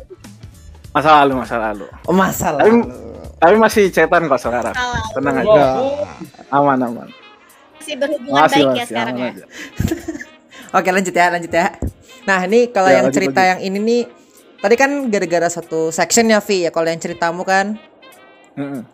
Masa 0.94 1.24
lalu, 1.24 1.32
masa 1.34 1.56
lalu. 1.58 1.86
Oh 2.06 2.14
masa 2.14 2.54
Tapi- 2.54 2.70
lalu. 2.70 3.10
Tapi 3.42 3.58
masih 3.58 3.90
cetan 3.90 4.30
kok 4.30 4.38
sekarang. 4.38 4.70
Tenang 5.18 5.42
aja. 5.42 5.82
Aman, 6.54 6.78
aman. 6.78 7.10
Masih 7.82 7.94
berhubungan 7.98 8.38
Masih, 8.40 8.54
baik 8.54 8.62
ya 8.62 8.70
masih 8.72 8.86
sekarang 8.86 9.14
aman 9.14 9.24
ya. 9.24 9.30
aja. 9.32 9.44
Oke 10.78 10.88
lanjut 10.88 11.12
ya 11.12 11.26
lanjut 11.28 11.52
ya. 11.52 11.66
Nah 12.22 12.38
ini 12.42 12.60
kalau 12.68 12.88
Ya, 12.88 12.94
yang 12.94 13.04
lanjut, 13.04 13.16
cerita 13.18 13.36
lanjut. 13.36 13.50
yang 13.50 13.60
ini 13.60 13.78
nih 13.78 14.02
tadi 14.56 14.74
kan 14.74 14.90
gara-gara 15.06 15.48
satu 15.48 15.90
section 15.90 16.26
ya 16.26 16.38
Vi 16.38 16.62
ya 16.62 16.70
kalau 16.70 16.86
yang 16.86 16.96
ceritamu 16.96 17.42
kan 17.42 17.74
Mm-mm. 18.54 18.86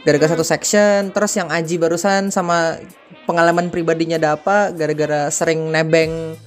gara-gara 0.00 0.30
satu 0.30 0.42
section 0.42 1.10
terus 1.10 1.34
yang 1.34 1.48
Aji 1.48 1.76
barusan 1.76 2.30
sama 2.30 2.78
pengalaman 3.24 3.66
pribadinya 3.66 4.16
Dapa 4.16 4.70
gara-gara 4.70 5.26
sering 5.28 5.68
nebeng 5.68 6.38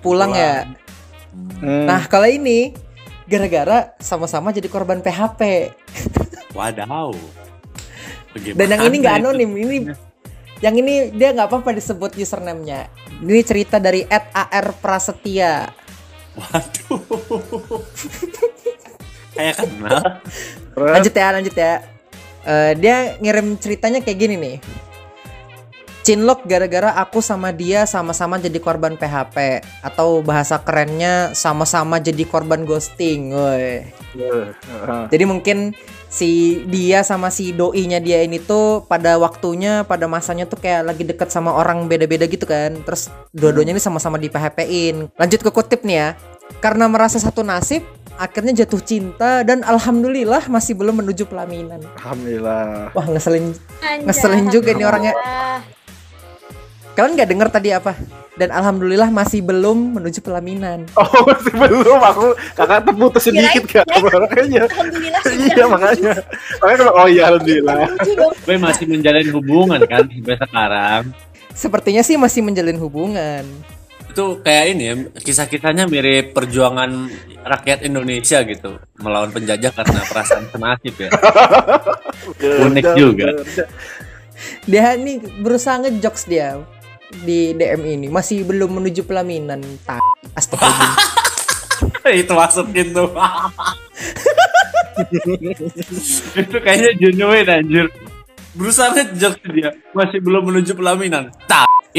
pulang 0.00 0.32
ya. 0.32 0.64
Hmm. 1.60 1.84
Nah 1.84 2.08
kalau 2.08 2.24
ini 2.24 2.72
gara-gara 3.24 3.92
sama-sama 3.98 4.50
jadi 4.50 4.66
korban 4.66 4.98
PHP 4.98 5.70
Wadaw. 6.50 7.12
Bagaimana 8.30 8.58
dan 8.58 8.68
yang 8.70 8.82
ini 8.82 8.96
nggak 8.98 9.14
itu? 9.14 9.22
anonim 9.22 9.50
ini 9.54 9.76
yang 10.60 10.76
ini 10.76 11.12
dia 11.12 11.32
nggak 11.32 11.48
apa-apa 11.48 11.76
disebut 11.76 12.16
username-nya. 12.20 12.92
Ini 13.20 13.40
cerita 13.44 13.80
dari 13.80 14.04
@ar 14.08 14.66
prasetya. 14.80 15.68
Waduh. 16.36 17.00
Kayak 19.34 19.56
kenal. 19.62 20.02
Lanjut 20.76 21.14
ya 21.14 21.28
lanjut 21.32 21.54
ya 21.56 21.72
Eh, 22.40 22.72
dia 22.80 23.20
ngirim 23.20 23.60
ceritanya 23.60 24.00
kayak 24.00 24.16
gini 24.16 24.34
nih 24.40 24.56
Cinlok 26.10 26.42
gara-gara 26.42 26.90
aku 26.98 27.22
sama 27.22 27.54
dia 27.54 27.86
sama-sama 27.86 28.34
jadi 28.34 28.58
korban 28.58 28.98
PHP 28.98 29.62
atau 29.78 30.18
bahasa 30.26 30.58
kerennya 30.58 31.30
sama-sama 31.38 32.02
jadi 32.02 32.26
korban 32.26 32.66
ghosting. 32.66 33.30
Woi. 33.30 33.86
eh, 34.18 35.06
Jadi 35.06 35.22
mungkin 35.22 35.70
si 36.10 36.66
dia 36.66 37.06
sama 37.06 37.30
si 37.30 37.54
doinya 37.54 38.02
dia 38.02 38.26
ini 38.26 38.42
tuh 38.42 38.82
pada 38.90 39.22
waktunya 39.22 39.86
pada 39.86 40.10
masanya 40.10 40.50
tuh 40.50 40.58
kayak 40.58 40.90
lagi 40.90 41.06
deket 41.06 41.30
sama 41.30 41.54
orang 41.54 41.86
beda-beda 41.86 42.26
gitu 42.26 42.42
kan. 42.42 42.74
Terus 42.82 43.06
dua-duanya 43.30 43.78
ini 43.78 43.78
sama-sama 43.78 44.18
di 44.18 44.26
PHP-in. 44.26 45.14
Lanjut 45.14 45.46
ke 45.46 45.50
kutip 45.54 45.86
nih 45.86 45.94
ya. 45.94 46.08
Karena 46.58 46.90
merasa 46.90 47.22
satu 47.22 47.46
nasib, 47.46 47.86
akhirnya 48.18 48.66
jatuh 48.66 48.82
cinta 48.82 49.46
dan 49.46 49.62
alhamdulillah 49.62 50.42
masih 50.50 50.74
belum 50.74 51.06
menuju 51.06 51.30
pelaminan. 51.30 51.78
Alhamdulillah. 52.02 52.90
Wah 52.98 53.06
ngeselin. 53.06 53.54
Anjay, 53.78 54.10
Ngeselin 54.10 54.50
juga 54.50 54.74
nih 54.74 54.86
orangnya. 54.90 55.14
Kalian 57.00 57.16
nggak 57.16 57.30
denger 57.32 57.48
tadi 57.48 57.72
apa? 57.72 57.96
Dan 58.36 58.52
alhamdulillah 58.52 59.08
masih 59.08 59.40
belum 59.40 59.96
menuju 59.96 60.20
pelaminan. 60.20 60.84
Oh, 61.00 61.24
masih 61.24 61.56
belum 61.56 61.96
aku 61.96 62.36
kakak 62.52 62.84
terputus 62.84 63.24
sedikit 63.24 63.64
kan. 63.72 63.88
Makanya. 63.88 64.68
Alhamdulillah 64.68 65.22
Iya, 65.32 65.64
makanya. 65.64 66.12
Makanya 66.60 66.92
oh 66.92 67.08
iya 67.08 67.22
alhamdulillah. 67.32 67.88
Gue 68.44 68.56
masih 68.60 68.84
menjalin 68.84 69.32
hubungan 69.32 69.80
kan 69.88 70.04
sampai 70.12 70.36
sekarang. 70.44 71.02
Sepertinya 71.56 72.02
sih 72.04 72.20
masih 72.20 72.44
menjalin 72.44 72.76
hubungan. 72.76 73.48
Itu 74.12 74.44
kayak 74.44 74.64
ini 74.76 74.84
ya, 74.84 74.94
kisah-kisahnya 75.24 75.88
mirip 75.88 76.36
perjuangan 76.36 77.08
rakyat 77.48 77.80
Indonesia 77.88 78.44
gitu. 78.44 78.76
Melawan 79.00 79.32
penjajah 79.32 79.72
karena 79.72 80.04
perasaan 80.04 80.44
senasib 80.52 80.94
ya. 81.00 81.08
Unik 82.68 82.86
juga. 82.92 83.40
Dia 84.68 85.00
nih 85.00 85.24
berusaha 85.40 85.80
ngejokes 85.80 86.28
dia 86.28 86.60
di 87.10 87.52
DM 87.58 87.82
ini 87.98 88.06
masih 88.06 88.46
belum 88.46 88.78
menuju 88.80 89.02
pelaminan. 89.04 89.60
Tak. 89.82 90.00
Astagfirullah. 90.38 90.94
itu 92.22 92.32
masukin 92.32 92.86
tuh. 92.94 93.10
itu 96.40 96.56
kayaknya 96.62 96.90
genuine 96.96 97.50
anjir. 97.50 97.86
Berusaha 98.50 98.90
ngejok 98.90 99.34
dia, 99.54 99.70
masih 99.94 100.18
belum 100.18 100.50
menuju 100.50 100.74
pelaminan. 100.74 101.30
Tak. 101.46 101.70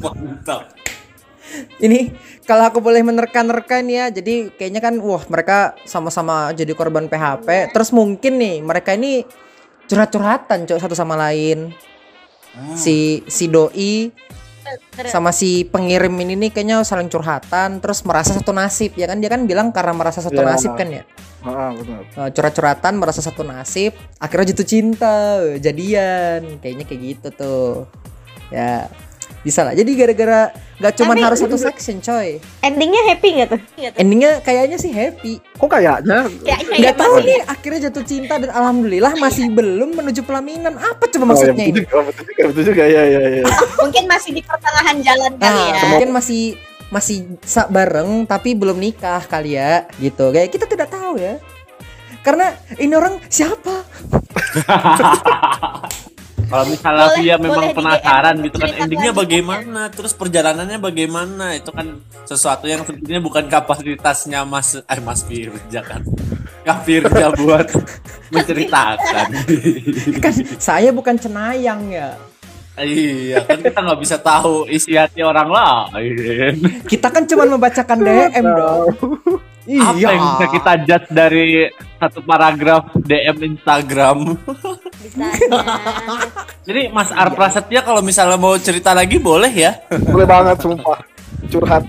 Mantap. 0.00 0.72
ini 1.82 2.08
kalau 2.48 2.70
aku 2.70 2.80
boleh 2.80 3.04
menerka-nerka 3.04 3.84
nih 3.84 3.96
ya. 3.96 4.06
Jadi 4.08 4.34
kayaknya 4.56 4.80
kan 4.80 4.96
wah 5.00 5.20
mereka 5.28 5.76
sama-sama 5.84 6.52
jadi 6.56 6.72
korban 6.72 7.08
PHP. 7.08 7.72
Terus 7.76 7.92
mungkin 7.92 8.40
nih 8.40 8.64
mereka 8.64 8.96
ini 8.96 9.24
curhat-curhatan 9.90 10.64
cok 10.64 10.80
satu 10.80 10.96
sama 10.96 11.18
lain. 11.18 11.72
Si 12.74 13.22
si 13.26 13.46
doi 13.46 14.10
sama 15.10 15.34
si 15.34 15.66
pengirim 15.66 16.12
ini 16.20 16.36
nih 16.36 16.50
kayaknya 16.54 16.84
saling 16.86 17.10
curhatan 17.10 17.82
terus 17.82 18.06
merasa 18.06 18.36
satu 18.36 18.54
nasib 18.54 18.94
ya 18.94 19.10
kan? 19.10 19.18
Dia 19.18 19.30
kan 19.32 19.42
bilang 19.48 19.74
karena 19.74 19.94
merasa 19.96 20.22
satu 20.22 20.38
Ya. 20.38 20.46
nasib 20.46 20.74
kan 20.78 20.86
ya? 20.86 21.02
Heeh, 21.40 21.70
benar. 21.80 22.02
Eh, 22.04 22.30
curhat-curhatan 22.36 22.92
merasa 23.00 23.24
satu 23.24 23.42
nasib 23.42 23.96
akhirnya 24.20 24.52
jatuh 24.54 24.68
cinta 24.68 25.40
eh, 25.42 25.58
jadian. 25.58 26.60
Kayaknya 26.60 26.84
kayak 26.86 27.00
gitu 27.00 27.28
tuh. 27.32 27.70
Ya 28.52 28.90
bisa 29.40 29.60
lah 29.62 29.72
jadi 29.72 29.88
gara-gara 29.94 30.52
nggak 30.76 30.92
cuman 30.94 31.14
Tapi- 31.14 31.24
harus 31.24 31.38
satu 31.38 31.56
section 31.66 31.96
coy 31.98 32.36
Endingnya 32.60 33.02
happy 33.06 33.28
nggak 33.32 33.48
tuh? 33.48 33.60
Endingnya 33.94 34.40
kayaknya 34.40 34.76
sih 34.76 34.90
happy 34.90 35.40
Kok 35.54 35.64
kayaknya 35.66 36.28
Kayaknya 36.40 36.76
nggak 36.76 36.92
ya, 36.92 36.92
tahu 36.94 37.14
masih. 37.14 37.26
nih 37.26 37.38
akhirnya 37.44 37.80
jatuh 37.86 38.04
cinta 38.04 38.34
dan 38.36 38.50
alhamdulillah 38.50 39.12
masih 39.16 39.48
belum 39.48 39.90
menuju 39.92 40.20
pelaminan 40.22 40.74
apa 40.74 41.04
coba 41.06 41.22
Oh, 41.22 41.28
maksudnya 41.30 41.56
ya, 41.58 41.66
ini 41.66 41.78
betul 41.78 41.88
juga, 41.90 42.04
betul 42.06 42.24
juga, 42.26 42.42
betul 42.46 42.62
juga. 42.66 42.84
Ya, 42.86 43.02
ya, 43.02 43.20
ya. 43.34 43.44
Mungkin 43.78 44.04
masih 44.06 44.30
di 44.30 44.42
pertengahan 44.42 44.96
jalan 44.98 45.32
kali 45.34 45.48
Nah, 45.56 45.68
ya. 45.70 45.82
mungkin 45.86 46.10
masih 46.10 46.42
masih 46.88 47.16
sa- 47.40 47.66
bareng 47.66 48.24
tapi 48.24 48.52
belum 48.52 48.74
nikah 48.74 49.22
kali 49.22 49.54
ya 49.54 49.86
gitu 49.96 50.28
kayak 50.28 50.48
kita 50.48 50.66
tidak 50.66 50.88
tahu 50.88 51.16
ya 51.16 51.38
karena 52.20 52.50
ini 52.76 52.92
orang 52.92 53.16
siapa 53.24 53.86
Kalau 56.50 56.64
misalnya 56.66 57.06
Boleh- 57.06 57.18
dia 57.22 57.34
memang 57.38 57.66
boleh 57.70 57.76
penasaran 57.78 58.34
gitu 58.42 58.56
kan 58.58 58.70
endingnya 58.74 59.12
bagaimana, 59.14 59.82
terus 59.94 60.12
perjalanannya 60.18 60.78
bagaimana, 60.82 61.54
itu 61.54 61.70
kan 61.70 62.02
sesuatu 62.26 62.66
yang 62.66 62.82
sebenarnya 62.82 63.22
bukan 63.22 63.44
kapasitasnya 63.46 64.42
Mas 64.42 64.74
eh 64.74 65.00
Mas 65.00 65.22
Firja 65.22 65.80
kan. 65.86 66.02
Kak 66.66 66.82
Firja 66.82 67.30
buat 67.40 67.70
menceritakan. 68.34 69.26
kan 70.26 70.32
saya 70.58 70.90
bukan 70.90 71.14
cenayang 71.14 71.86
ya 71.94 72.18
iya, 72.80 73.44
kan 73.44 73.60
kita 73.60 73.76
nggak 73.76 74.00
bisa 74.00 74.16
tahu 74.16 74.64
isi 74.70 74.96
hati 74.96 75.20
orang 75.20 75.48
lain. 75.52 76.54
kita 76.88 77.12
kan 77.12 77.28
cuma 77.28 77.44
membacakan 77.44 77.98
DM 78.00 78.44
dong 78.56 78.88
Apa 79.78 79.94
iya 79.94 80.08
yang 80.10 80.24
bisa 80.34 80.46
kita 80.50 80.72
judge 80.82 81.06
dari 81.14 81.70
satu 82.02 82.26
paragraf 82.26 82.90
DM 83.06 83.54
Instagram? 83.54 84.34
Jadi 86.66 86.90
Mas 86.90 87.14
Ar 87.14 87.30
Prasetya 87.30 87.86
kalau 87.86 88.02
misalnya 88.02 88.34
mau 88.34 88.58
cerita 88.58 88.90
lagi 88.90 89.22
boleh 89.22 89.52
ya. 89.54 89.78
Boleh 90.10 90.26
banget 90.26 90.58
sumpah. 90.58 90.98
Curhat. 91.46 91.86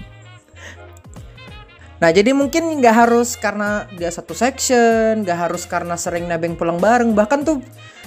Nah 2.01 2.09
jadi 2.09 2.33
mungkin 2.33 2.81
nggak 2.81 2.95
harus 3.07 3.33
karena 3.37 3.89
dia 3.93 4.09
satu 4.13 4.33
section, 4.37 5.25
nggak 5.25 5.49
harus 5.49 5.65
karena 5.65 5.97
sering 5.97 6.25
nebeng 6.29 6.57
pulang 6.57 6.77
bareng, 6.77 7.13
bahkan 7.17 7.41
tuh 7.41 7.61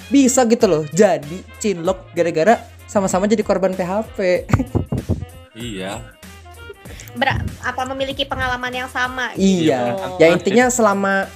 bisa 0.07 0.43
gitu 0.47 0.67
loh. 0.67 0.83
Jadi 0.91 1.43
cinlok 1.59 2.15
gara-gara 2.15 2.59
sama-sama 2.87 3.27
jadi 3.27 3.43
korban 3.43 3.75
PHP. 3.75 4.47
Iya. 5.55 6.03
Ber- 7.15 7.43
apa 7.63 7.81
memiliki 7.89 8.23
pengalaman 8.27 8.71
yang 8.71 8.89
sama? 8.89 9.31
iya. 9.37 9.95
gitu. 9.95 10.21
Ya 10.21 10.27
intinya 10.31 10.65
selama 10.69 11.29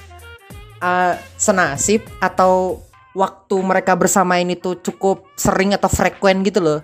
uh, 0.80 1.14
senasib 1.36 2.04
atau 2.18 2.84
waktu 3.14 3.56
mereka 3.60 3.94
bersama 3.98 4.38
ini 4.38 4.54
tuh 4.54 4.78
cukup 4.80 5.26
sering 5.34 5.74
atau 5.74 5.90
frekuen 5.90 6.42
gitu 6.46 6.62
loh. 6.62 6.80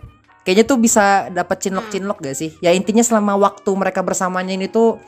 Kayaknya 0.47 0.65
tuh 0.67 0.79
bisa 0.79 1.27
dapat 1.35 1.59
cinlok-cinlok 1.59 2.23
gak 2.23 2.37
sih? 2.39 2.55
Ya 2.63 2.71
intinya 2.71 3.03
selama 3.03 3.35
waktu 3.35 3.67
mereka 3.75 3.99
bersamanya 4.07 4.55
ini 4.55 4.71
tuh 4.71 5.03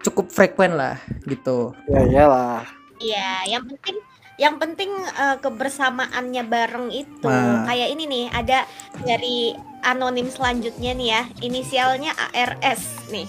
cukup 0.00 0.32
frekuen 0.32 0.72
lah 0.72 0.96
gitu. 1.28 1.76
Ya 1.84 2.00
iyalah. 2.08 2.64
Iya, 3.00 3.56
yang 3.56 3.64
penting 3.68 3.96
yang 4.40 4.56
penting 4.56 4.88
eh, 4.96 5.36
kebersamaannya 5.44 6.42
bareng 6.48 6.88
itu. 6.88 7.28
Nah. 7.28 7.68
kayak 7.68 7.92
ini 7.92 8.08
nih 8.08 8.24
ada 8.32 8.64
dari 9.04 9.52
anonim 9.84 10.32
selanjutnya 10.32 10.96
nih 10.96 11.08
ya. 11.12 11.22
Inisialnya 11.44 12.16
ARS 12.32 13.04
nih. 13.12 13.28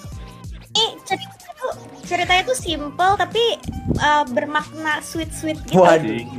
Ini 0.72 0.86
cerita 1.04 1.52
tuh 1.60 1.76
ceritanya 2.08 2.44
tuh 2.48 2.56
simple 2.56 3.12
tapi 3.20 3.60
eh, 4.00 4.24
bermakna 4.32 5.04
sweet 5.04 5.36
sweet 5.36 5.60
gitu. 5.68 5.84
Waduh. 5.84 6.24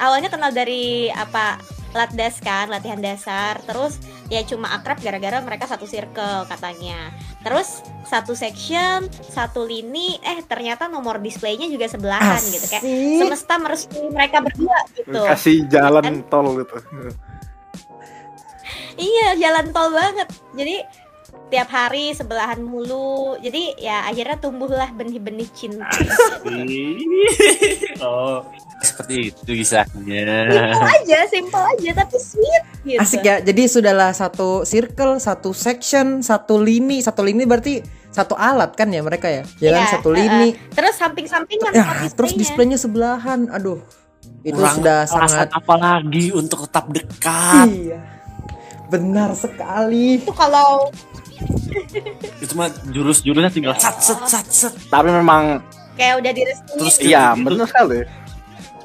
awalnya 0.00 0.28
kenal 0.28 0.52
dari 0.52 1.08
apa 1.12 1.60
latdas 1.96 2.38
kan 2.44 2.68
latihan 2.68 3.00
dasar. 3.00 3.58
Terus 3.64 3.96
ya 4.28 4.44
cuma 4.44 4.76
akrab 4.76 5.00
gara-gara 5.00 5.40
mereka 5.40 5.64
satu 5.64 5.88
circle 5.88 6.44
katanya. 6.46 7.10
Terus 7.40 7.80
satu 8.04 8.36
section 8.36 9.08
satu 9.32 9.64
lini 9.64 10.20
eh 10.20 10.44
ternyata 10.44 10.86
nomor 10.86 11.18
displaynya 11.18 11.66
juga 11.72 11.88
sebelahan 11.88 12.38
gitu. 12.44 12.68
Kayak 12.68 12.84
Asik. 12.84 13.18
semesta 13.24 13.54
merestui 13.56 14.06
mereka 14.12 14.44
berdua 14.44 14.78
gitu. 14.92 15.20
Kasih 15.24 15.56
jalan 15.72 16.22
tol 16.28 16.46
gitu. 16.60 16.76
iya 19.00 19.34
jalan 19.40 19.72
tol 19.72 19.88
banget. 19.90 20.28
Jadi 20.52 20.76
tiap 21.46 21.70
hari 21.70 22.10
sebelahan 22.10 22.58
mulu 22.58 23.38
jadi 23.38 23.78
ya 23.78 24.10
akhirnya 24.10 24.36
tumbuhlah 24.36 24.90
benih-benih 24.92 25.46
cinta 25.54 25.86
oh, 28.02 28.42
seperti 28.82 29.32
itu 29.32 29.50
kisahnya. 29.54 30.26
simple 30.50 30.90
aja 30.90 31.18
simple 31.30 31.64
aja 31.64 31.90
tapi 31.96 32.16
sweet 32.18 32.64
gitu 32.84 33.00
Asik 33.00 33.22
ya. 33.24 33.36
Jadi 33.40 33.62
sudahlah 33.66 34.10
satu 34.12 34.62
circle, 34.62 35.18
satu 35.18 35.50
section, 35.50 36.20
satu 36.20 36.60
lini. 36.60 37.00
Satu 37.00 37.24
lini 37.24 37.42
berarti 37.42 37.80
satu 38.12 38.36
alat 38.36 38.76
kan 38.76 38.88
ya 38.92 39.02
mereka 39.02 39.26
ya? 39.26 39.42
Ya 39.58 39.70
kan 39.74 39.82
Iya, 39.82 39.92
satu 39.98 40.08
lini. 40.12 40.48
eh. 40.50 40.52
terus 40.70 40.94
samping-sampingan 40.96 41.72
Ya, 41.72 42.06
terus 42.12 42.32
displaynya. 42.36 42.78
sebelahan. 42.78 43.48
Aduh. 43.50 43.80
Itu 44.42 44.58
Kurang 44.58 44.78
sudah 44.78 44.98
sangat 45.06 45.48
apa 45.50 45.74
lagi 45.74 46.30
untuk 46.30 46.66
tetap 46.70 46.86
dekat? 46.90 47.66
Iya. 47.66 47.98
Benar 48.86 49.34
sekali. 49.34 50.22
itu 50.22 50.30
kalau 50.30 50.94
Itu 52.40 52.52
mah 52.56 52.68
jurus-jurusnya 52.90 53.50
tinggal 53.52 53.74
sat 53.76 54.00
set 54.00 54.20
sat 54.28 54.46
set. 54.48 54.72
Tapi 54.88 55.08
memang 55.12 55.60
kayak 55.96 56.20
udah 56.20 56.32
direstuin 56.32 56.78
Terus 56.80 56.96
iya 57.00 57.32
benar 57.36 57.66
sekali. 57.68 58.25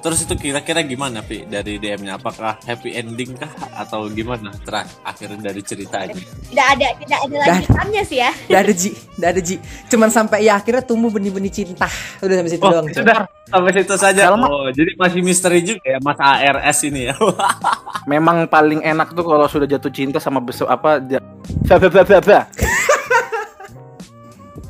Terus 0.01 0.25
itu 0.25 0.33
kira-kira 0.33 0.81
gimana 0.81 1.21
Pi 1.21 1.45
dari 1.45 1.77
DM-nya? 1.77 2.17
Apakah 2.17 2.57
happy 2.65 2.97
ending 2.97 3.37
kah 3.37 3.53
atau 3.77 4.09
gimana 4.09 4.49
terakhir 4.65 4.97
akhirnya 5.05 5.53
dari 5.53 5.61
ceritanya? 5.61 6.17
tidak 6.49 6.67
ada 6.73 6.87
tidak 6.97 7.19
ada 7.21 7.35
lanjutannya 7.47 8.01
sih 8.03 8.17
ya 8.19 8.31
Gak 8.49 8.61
ada 8.65 8.73
Ji, 8.73 8.89
gak 9.15 9.29
ada 9.37 9.41
Ji. 9.45 9.55
Cuman 9.87 10.09
sampai 10.09 10.49
ya 10.49 10.57
akhirnya 10.57 10.81
tumbuh 10.81 11.13
benih-benih 11.13 11.53
cinta. 11.53 11.85
Udah 12.19 12.35
sampai 12.41 12.51
situ 12.51 12.65
Oh, 12.65 12.71
doang. 12.73 12.87
Sudah 12.89 13.29
sampai 13.47 13.71
situ 13.77 13.95
saja. 13.95 14.21
Selma. 14.27 14.45
Oh, 14.49 14.67
jadi 14.73 14.91
masih 14.97 15.21
misteri 15.21 15.61
juga 15.61 15.85
ya 15.85 15.99
Mas 16.01 16.17
ARS 16.17 16.77
ini 16.83 17.13
ya. 17.13 17.15
Memang 18.09 18.49
paling 18.49 18.81
enak 18.81 19.13
tuh 19.13 19.23
kalau 19.23 19.45
sudah 19.45 19.69
jatuh 19.69 19.93
cinta 19.93 20.17
sama 20.17 20.41
besok 20.41 20.65
apa 20.65 20.97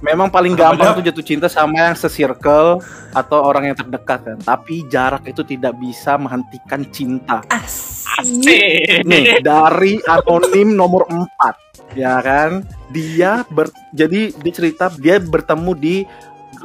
Memang 0.01 0.33
paling 0.33 0.57
gampang 0.57 0.97
tuh 0.97 1.03
jatuh 1.05 1.21
cinta 1.21 1.45
sama 1.45 1.93
yang 1.93 1.97
se-circle 1.97 2.81
atau 3.13 3.39
orang 3.41 3.69
yang 3.71 3.77
terdekat 3.77 4.19
kan. 4.25 4.37
Tapi 4.41 4.89
jarak 4.89 5.25
itu 5.29 5.45
tidak 5.45 5.77
bisa 5.77 6.17
menghentikan 6.17 6.81
cinta. 6.89 7.45
Asik. 7.53 9.05
Nih 9.05 9.39
dari 9.45 10.01
anonim 10.03 10.73
nomor 10.73 11.05
4 11.07 11.93
ya 11.95 12.17
kan. 12.19 12.65
Dia 12.89 13.45
ber, 13.47 13.69
jadi 13.93 14.33
dia 14.33 14.53
cerita 14.53 14.89
dia 14.91 15.21
bertemu 15.21 15.71
di 15.77 15.95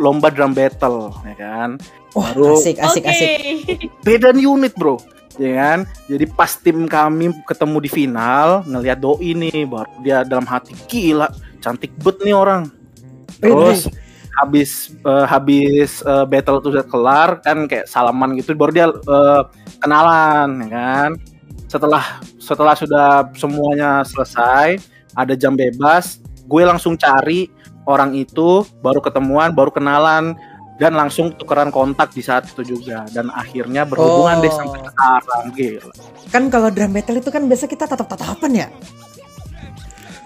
lomba 0.00 0.32
drum 0.32 0.56
battle 0.56 1.12
ya 1.22 1.36
kan. 1.36 1.70
Wah, 2.16 2.32
Baru- 2.32 2.56
asik, 2.56 2.80
asik, 2.80 3.04
Oke. 3.04 3.12
asik. 3.12 3.28
beda 4.00 4.32
unit 4.32 4.72
bro 4.72 4.96
ya 5.36 5.52
kan 5.52 5.78
jadi 6.08 6.24
pas 6.32 6.56
tim 6.56 6.88
kami 6.88 7.28
ketemu 7.44 7.76
di 7.84 7.90
final 7.92 8.64
ngelihat 8.64 8.96
doi 8.96 9.36
nih 9.36 9.68
baru 9.68 9.92
dia 10.00 10.24
dalam 10.24 10.48
hati 10.48 10.72
gila 10.88 11.28
cantik 11.60 11.92
bet 12.00 12.24
nih 12.24 12.32
orang 12.32 12.72
terus 13.38 13.88
habis 14.36 14.92
eh, 14.92 15.26
habis 15.26 15.90
eh, 16.02 16.24
battle 16.28 16.60
tuh 16.60 16.70
udah 16.76 16.86
kelar 16.86 17.28
kan 17.40 17.64
kayak 17.64 17.88
salaman 17.88 18.36
gitu 18.36 18.52
baru 18.52 18.72
dia 18.72 18.86
eh, 18.92 19.42
kenalan 19.80 20.66
ya 20.66 20.70
kan 20.70 21.10
setelah 21.66 22.04
setelah 22.38 22.74
sudah 22.76 23.08
semuanya 23.34 24.04
selesai 24.04 24.78
ada 25.16 25.32
jam 25.34 25.56
bebas 25.56 26.20
gue 26.46 26.62
langsung 26.62 26.94
cari 26.94 27.48
orang 27.88 28.14
itu 28.14 28.62
baru 28.84 29.00
ketemuan 29.00 29.50
baru 29.50 29.72
kenalan 29.72 30.36
dan 30.76 30.92
langsung 30.92 31.32
tukeran 31.32 31.72
kontak 31.72 32.12
di 32.12 32.20
saat 32.20 32.44
itu 32.52 32.76
juga 32.76 33.08
dan 33.08 33.32
akhirnya 33.32 33.88
berhubungan 33.88 34.38
Oh. 34.38 34.42
deh 34.44 34.52
sampai 34.52 34.80
sekarang 34.84 35.44
gila 35.56 35.92
Kan 36.28 36.42
kalau 36.52 36.68
drum 36.68 36.92
battle 36.92 37.16
itu 37.16 37.30
kan 37.32 37.48
biasa 37.48 37.64
kita 37.64 37.88
tatap-tatapan 37.88 38.50
ya. 38.52 38.68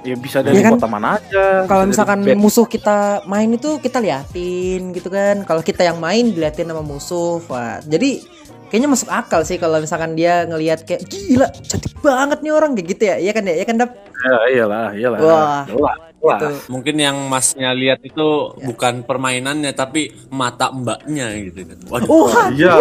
Ya 0.02 0.16
bisa 0.16 0.40
dari 0.40 0.58
Iya 0.58 0.64
kan? 0.66 0.72
kota 0.76 0.88
mana 0.88 1.08
aja 1.16 1.64
Kalau 1.64 1.84
misalkan 1.84 2.18
dari 2.20 2.34
musuh 2.34 2.64
kita 2.64 3.24
main 3.24 3.50
itu 3.50 3.76
kita 3.78 3.98
liatin 3.98 4.92
gitu 4.92 5.08
kan. 5.08 5.44
Kalau 5.44 5.60
kita 5.60 5.82
yang 5.82 5.96
main 5.96 6.30
diliatin 6.30 6.66
sama 6.66 6.80
musuh. 6.80 7.38
Wah, 7.46 7.78
jadi 7.82 8.20
kayaknya 8.68 8.88
masuk 8.88 9.10
akal 9.10 9.42
sih 9.42 9.58
kalau 9.58 9.78
misalkan 9.78 10.14
dia 10.14 10.46
ngelihat 10.46 10.86
kayak 10.86 11.02
gila 11.04 11.50
cantik 11.60 11.94
banget 12.00 12.38
nih 12.40 12.52
orang 12.54 12.72
kayak 12.72 12.88
gitu 12.88 13.02
ya. 13.04 13.16
Iya 13.18 13.32
kan 13.32 13.44
ya? 13.44 13.54
Iya 13.54 13.66
kan 13.66 13.76
Dap? 13.76 13.90
ya, 14.20 14.36
iyalah 14.52 14.86
iyalah 14.92 15.18
Wah. 15.18 15.28
Iyalah, 15.64 15.64
iyalah. 15.68 15.96
Gitu. 16.20 16.48
Mungkin 16.68 16.94
yang 16.94 17.16
masnya 17.26 17.72
lihat 17.72 18.00
itu 18.00 18.26
bukan 18.60 19.02
permainannya 19.02 19.72
tapi 19.72 20.12
mata 20.28 20.68
mbaknya 20.70 21.32
gitu 21.40 21.64
kan. 21.64 21.78
Waduh, 21.88 22.08
Oh, 22.08 22.28
iya 22.52 22.76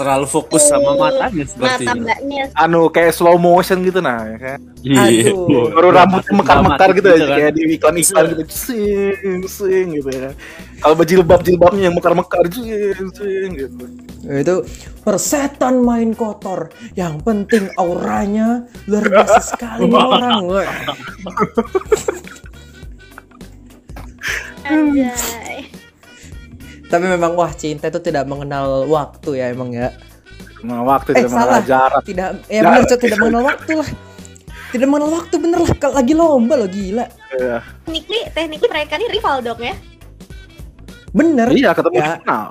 terlalu 0.00 0.24
fokus 0.24 0.64
sama 0.64 0.96
matanya 0.96 1.44
seperti 1.44 1.84
mata 1.84 1.92
mbaknya 1.92 2.42
anu 2.56 2.88
kayak 2.88 3.12
slow 3.12 3.36
motion 3.36 3.84
gitu 3.84 4.00
nah 4.00 4.24
ya 4.24 4.38
kan 4.40 4.60
Iya. 4.80 5.28
Aduh. 5.36 5.76
baru 5.76 5.92
rambutnya 5.92 6.32
mekar-mekar 6.40 6.88
gitu 6.96 7.08
ya 7.12 7.20
kan. 7.20 7.36
kayak 7.36 7.52
di 7.52 7.62
iklan-iklan 7.76 8.24
gitu 8.32 8.42
sing 8.48 9.44
sing 9.44 9.86
gitu 9.92 10.08
ya 10.08 10.32
kalau 10.80 10.94
berjilbab 10.96 11.44
jilbabnya 11.44 11.92
yang 11.92 11.96
mekar-mekar 12.00 12.48
sing 12.48 12.72
sing 13.12 13.48
gitu 13.60 13.84
itu 14.20 14.54
persetan 15.00 15.80
main 15.80 16.12
kotor. 16.12 16.68
Yang 16.92 17.24
penting 17.24 17.64
auranya 17.80 18.68
luar 18.84 19.08
biasa 19.08 19.40
sekali 19.40 19.88
orang. 19.96 20.44
Anjay 24.60 25.79
Tapi 26.90 27.04
memang 27.06 27.32
wah 27.32 27.50
cinta 27.50 27.86
itu 27.86 28.00
tidak 28.00 28.26
mengenal 28.26 28.84
waktu 28.84 29.30
ya 29.36 29.46
emang 29.48 29.70
ya. 29.70 29.94
nah, 30.60 30.82
waktu 30.82 31.14
Eh 31.14 31.22
itu 31.22 31.28
salah. 31.28 31.56
mengenal 31.56 31.62
jarak 31.64 32.02
Tidak 32.02 32.28
ya 32.46 32.60
benar 32.60 32.82
Cok, 32.84 32.98
tidak 32.98 33.18
mengenal 33.18 33.42
waktu 33.46 33.72
lah. 33.74 33.90
Tidak 34.70 34.86
mengenal 34.86 35.10
waktu 35.14 35.34
bener 35.36 35.58
lah 35.58 35.72
Kalau 35.74 35.94
lagi 35.96 36.12
lomba 36.12 36.54
lo 36.54 36.66
gila. 36.66 37.06
Iya. 37.30 37.56
teknikly 37.80 38.18
teknikly 38.28 38.68
mereka 38.68 38.92
ini 38.94 39.06
rival 39.08 39.40
dong 39.40 39.60
ya 39.60 39.74
Bener. 41.10 41.46
iya 41.50 41.70
ketemu 41.72 41.96
Ya. 41.96 42.18
final 42.18 42.50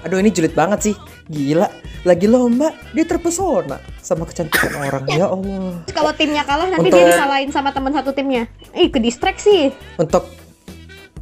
Aduh 0.00 0.16
ini 0.16 0.30
julid 0.30 0.52
banget 0.52 0.78
sih. 0.82 0.94
Gila. 1.26 1.66
Lagi 2.04 2.24
lomba 2.24 2.70
dia 2.92 3.02
terpesona 3.02 3.76
sama 3.98 4.22
kecantikan 4.22 4.70
orang. 4.80 5.02
Ya 5.10 5.26
Allah. 5.26 5.82
kalau 5.90 6.12
timnya 6.12 6.40
kalah 6.42 6.68
nanti 6.68 6.86
Untuk- 6.86 7.00
dia 7.00 7.10
disalahin 7.10 7.50
sama 7.50 7.68
teman 7.70 7.90
satu 7.90 8.12
timnya 8.12 8.46
ih 8.70 8.86
ke 8.86 8.96
distract 8.96 9.40
sih 9.40 9.74
Untuk 9.96 10.24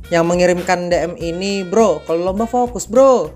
yang 0.08 0.24
mengirimkan 0.24 0.86
DM 0.86 1.18
ini, 1.18 1.66
bro, 1.66 2.02
kalau 2.06 2.30
lomba 2.30 2.46
fokus, 2.46 2.86
bro. 2.86 3.34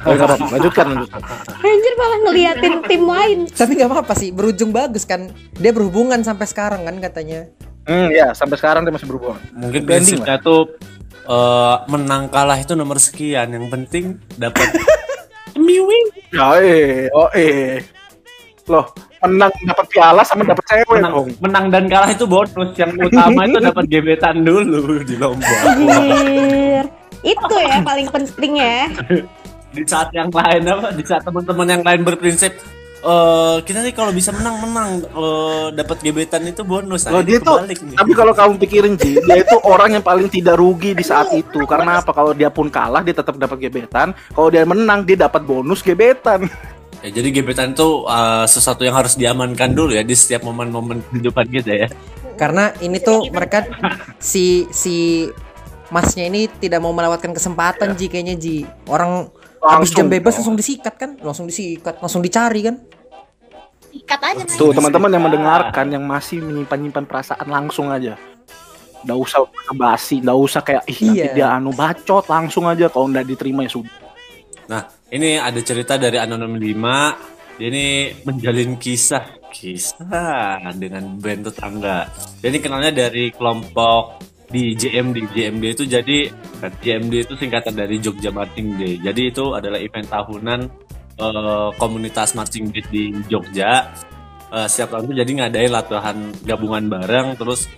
Oh, 0.00 0.16
lanjutkan 0.16 0.96
lanjutkan 0.96 1.20
anjir 1.60 1.92
malah 2.00 2.18
ngeliatin 2.24 2.74
tim 2.88 3.04
lain 3.04 3.38
Tapi 3.52 3.76
nggak 3.76 3.90
apa-apa 3.92 4.16
sih, 4.16 4.32
berujung 4.32 4.72
bagus 4.72 5.04
kan. 5.04 5.28
Dia 5.60 5.76
berhubungan 5.76 6.24
sampai 6.24 6.48
sekarang 6.48 6.88
kan 6.88 6.96
katanya. 7.04 7.52
hmm 7.84 8.08
ya 8.08 8.32
sampai 8.32 8.56
sekarang 8.56 8.88
dia 8.88 8.96
masih 8.96 9.04
berhubungan 9.04 9.40
Mungkin 9.52 9.84
prinsipnya 9.84 10.40
tuh 10.40 10.72
eh, 11.20 11.76
menang 11.92 12.32
kalah 12.32 12.56
itu 12.56 12.72
nomor 12.72 12.96
sekian. 12.96 13.52
Yang 13.52 13.66
penting 13.68 14.04
dapat 14.40 14.72
miwing. 15.60 16.06
ya 16.32 16.48
eh 16.64 17.12
oh 17.12 17.28
eh 17.36 17.84
loh 18.72 18.88
menang 19.28 19.52
dapat 19.68 19.86
piala 19.92 20.22
sama 20.24 20.42
dapat 20.48 20.64
cewek 20.64 20.96
Menang, 20.96 21.12
dong 21.12 21.28
menang 21.44 21.64
dan 21.68 21.84
kalah 21.92 22.08
itu 22.08 22.24
bonus. 22.24 22.70
Yang 22.72 22.90
utama 23.12 23.40
itu 23.44 23.58
dapat 23.60 23.84
gebetan 23.90 24.36
dulu 24.40 25.04
di 25.04 25.16
lomba. 25.20 25.56
itu 27.20 27.54
ya 27.60 27.84
paling 27.84 28.08
penting 28.08 28.52
ya 28.56 28.88
Di 29.70 29.84
saat 29.84 30.08
yang 30.16 30.32
lain 30.32 30.64
apa? 30.66 30.88
Di 30.96 31.04
saat 31.04 31.22
teman-teman 31.22 31.68
yang 31.68 31.82
lain 31.84 32.00
berprinsip 32.02 32.56
eh 33.00 33.56
kita 33.64 33.80
nih 33.80 33.96
kalau 33.96 34.12
bisa 34.12 34.28
menang 34.28 34.60
menang 34.60 35.00
eh, 35.00 35.66
dapat 35.72 36.04
gebetan 36.04 36.44
itu 36.44 36.60
bonus. 36.60 37.08
Loh, 37.08 37.24
dia 37.24 37.40
tuh, 37.40 37.64
nih. 37.64 37.96
tapi 37.96 38.12
kalau 38.12 38.36
kamu 38.36 38.60
pikirin 38.60 38.94
Ji, 39.00 39.16
dia 39.24 39.40
itu 39.40 39.56
orang 39.72 39.96
yang 39.96 40.04
paling 40.04 40.28
tidak 40.28 40.60
rugi 40.60 40.92
di 40.92 41.00
saat 41.00 41.32
itu. 41.32 41.64
Karena 41.64 42.04
apa? 42.04 42.12
Kalau 42.12 42.36
dia 42.36 42.52
pun 42.52 42.68
kalah, 42.68 43.00
dia 43.00 43.16
tetap 43.16 43.40
dapat 43.40 43.56
gebetan. 43.56 44.12
Kalau 44.36 44.52
dia 44.52 44.68
menang, 44.68 45.08
dia 45.08 45.16
dapat 45.16 45.40
bonus 45.48 45.80
gebetan. 45.80 46.44
Ya, 47.00 47.08
jadi 47.08 47.28
gebetan 47.32 47.72
itu 47.72 48.04
eh, 48.04 48.44
sesuatu 48.44 48.84
yang 48.84 48.92
harus 48.92 49.16
diamankan 49.16 49.72
dulu 49.72 49.96
ya 49.96 50.04
di 50.04 50.12
setiap 50.12 50.44
momen-momen 50.44 51.00
kehidupan 51.08 51.46
kita 51.48 51.72
ya. 51.72 51.88
Karena 52.36 52.72
ini 52.80 53.00
tuh 53.00 53.28
mereka 53.32 53.64
si 54.20 54.68
si 54.72 55.28
masnya 55.88 56.28
ini 56.28 56.46
tidak 56.60 56.80
mau 56.80 56.92
melewatkan 56.92 57.32
kesempatan 57.32 57.96
Ji 57.96 58.06
kayaknya 58.08 58.36
Ji. 58.36 58.64
Orang 58.88 59.32
habis 59.60 59.92
jam 59.92 60.08
bebas 60.08 60.36
langsung 60.40 60.56
disikat 60.56 60.94
kan? 60.96 61.10
Langsung 61.20 61.48
disikat, 61.48 62.00
langsung 62.00 62.20
dicari 62.24 62.64
kan? 62.64 62.76
Ikat 63.90 64.20
aja. 64.22 64.42
Tuh 64.56 64.70
teman-teman 64.70 65.10
yang 65.10 65.24
mendengarkan 65.24 65.86
yang 65.90 66.04
masih 66.06 66.40
menyimpan-nyimpan 66.40 67.04
perasaan 67.04 67.48
langsung 67.48 67.90
aja. 67.90 68.16
Nggak 69.02 69.18
usah 69.18 69.38
basi, 69.72 70.20
nggak 70.20 70.38
usah 70.38 70.60
kayak 70.60 70.84
ih 70.84 70.98
nanti 71.08 71.20
Iya. 71.24 71.32
dia 71.32 71.46
anu 71.56 71.72
bacot 71.72 72.28
langsung 72.28 72.68
aja 72.68 72.92
kalau 72.92 73.08
nggak 73.08 73.24
diterima 73.24 73.64
ya 73.64 73.72
sudah. 73.72 73.92
Nah, 74.70 74.86
ini 75.10 75.36
ada 75.36 75.58
cerita 75.62 75.98
dari 75.98 76.16
Anonim 76.18 76.54
5. 76.54 77.58
Dia 77.60 77.66
ini 77.68 77.86
menjalin 78.24 78.80
kisah 78.80 79.40
kisah 79.52 80.62
dengan 80.78 81.18
band 81.18 81.50
tetangga. 81.50 82.08
Jadi 82.40 82.56
kenalnya 82.62 83.06
dari 83.06 83.28
kelompok 83.34 84.22
di 84.48 84.72
JMD. 84.74 85.34
JMD 85.34 85.64
itu 85.76 85.84
jadi 85.84 86.18
JMD 86.62 87.14
itu 87.26 87.34
singkatan 87.36 87.74
dari 87.76 87.98
Jogja 88.00 88.30
Marching 88.32 88.78
Day. 88.78 88.96
Jadi 89.02 89.22
itu 89.28 89.52
adalah 89.52 89.76
event 89.76 90.08
tahunan 90.08 90.60
eh, 91.20 91.68
komunitas 91.76 92.32
marching 92.38 92.70
band 92.70 92.86
di 92.88 93.12
Jogja. 93.28 93.92
Eh, 94.50 94.66
setiap 94.66 94.96
tahun 94.96 95.10
itu 95.10 95.14
jadi 95.20 95.30
ngadain 95.44 95.70
latihan 95.74 96.16
gabungan 96.46 96.86
bareng 96.90 97.36
terus 97.36 97.68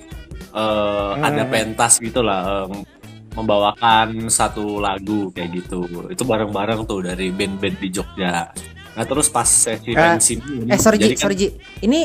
eh, 0.52 1.12
ada 1.18 1.42
pentas 1.48 1.98
gitu 1.98 2.22
lah 2.22 2.68
em, 2.68 2.86
membawakan 3.32 4.28
satu 4.28 4.76
lagu 4.76 5.28
kayak 5.30 5.50
gitu 5.56 5.82
itu 6.06 6.22
bareng-bareng 6.22 6.84
tuh 6.84 7.00
dari 7.02 7.28
band-band 7.28 7.76
di 7.76 7.88
Jogja 7.88 8.52
nah 8.92 9.04
terus 9.04 9.26
pas 9.26 9.44
sesi 9.44 9.88
Eh, 9.88 9.96
pensi 9.96 10.36
Eh 10.68 10.76
sorry 10.76 10.98
Ji, 10.98 11.08
kan- 11.10 11.20
sorry 11.22 11.34
Ji. 11.34 11.48
Ini 11.80 12.00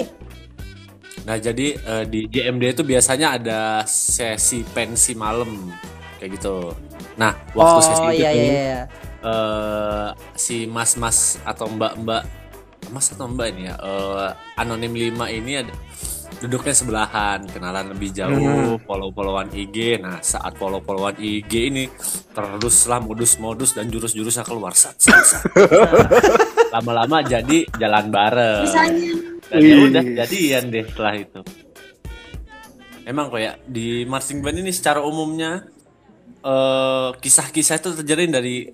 nah 1.24 1.36
jadi 1.36 1.68
eh, 1.76 2.04
di 2.06 2.20
JMD 2.26 2.63
itu 2.72 2.84
biasanya 2.84 3.36
ada 3.36 3.60
sesi 3.84 4.63
pensi 4.63 5.12
malam 5.12 5.68
kayak 6.18 6.40
gitu 6.40 6.72
nah 7.13 7.36
waktu 7.52 7.80
sesi 7.84 8.00
Oh 8.00 8.10
itu 8.10 8.22
iya 8.22 8.30
iya 8.32 8.46
iya. 8.48 8.82
eh, 9.20 10.08
si 10.34 10.63
mas-mas 10.63 11.42
atau 11.44 11.68
mbak-mbak 11.68 12.24
mas 12.88 13.12
atau 13.12 13.28
mbak 13.28 13.52
ini 13.52 13.68
ya 13.68 13.76
eh, 13.76 14.30
anonim 14.56 14.96
5 14.96 15.12
ini 15.36 15.52
ada 15.58 15.74
duduknya 16.38 16.74
sebelahan 16.76 17.50
kenalan 17.50 17.92
lebih 17.96 18.13
jauh 18.13 18.78
follow-followan 18.86 19.50
IG 19.56 20.02
nah 20.04 20.22
saat 20.22 20.54
follow-followan 20.60 21.18
IG 21.18 21.54
ini 21.74 21.86
teruslah 22.38 23.02
modus-modus 23.02 23.74
dan 23.74 23.90
jurus-jurusnya 23.90 24.46
keluar. 24.46 24.78
Sat, 24.78 24.94
sat, 25.02 25.26
sat. 25.26 25.44
lama-lama 26.78 27.26
jadi 27.26 27.66
jalan 27.74 28.13
bareng. 28.13 28.63
Misalnya. 28.70 29.13
Dan 29.48 29.60
ya 29.63 29.76
udah 29.80 30.04
jadian 30.24 30.63
deh 30.70 30.86
setelah 30.86 31.13
itu. 31.18 31.42
Emang 33.08 33.32
kayak 33.32 33.63
di 33.66 34.04
marching 34.04 34.44
band 34.44 34.60
ini 34.62 34.72
secara 34.76 35.00
umumnya 35.02 35.66
eh 36.44 37.10
kisah-kisah 37.18 37.82
itu 37.82 37.90
terjadi 38.04 38.30
dari 38.30 38.70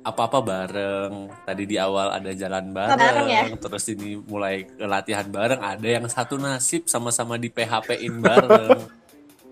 apa-apa 0.00 0.38
bareng. 0.40 1.28
Tadi 1.44 1.64
di 1.68 1.76
awal 1.76 2.12
ada 2.16 2.32
jalan 2.32 2.72
bareng, 2.72 2.96
bareng 2.96 3.28
ya? 3.28 3.42
terus 3.56 3.84
ini 3.92 4.16
mulai 4.16 4.64
latihan 4.80 5.28
bareng. 5.28 5.60
Ada 5.60 5.88
yang 6.00 6.06
satu 6.08 6.40
nasib 6.40 6.88
sama-sama 6.88 7.36
di 7.36 7.52
PHP-in 7.52 8.20
bareng. 8.20 8.80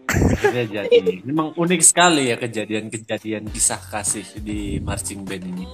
Akhirnya 0.08 0.64
jadi. 0.84 1.20
Memang 1.20 1.52
unik 1.52 1.82
sekali 1.84 2.32
ya 2.32 2.37
kejadian-kejadian 2.40 3.52
kisah 3.52 3.80
kasih 3.92 4.24
di 4.40 4.80
marching 4.80 5.20
band 5.24 5.44
ini. 5.44 5.66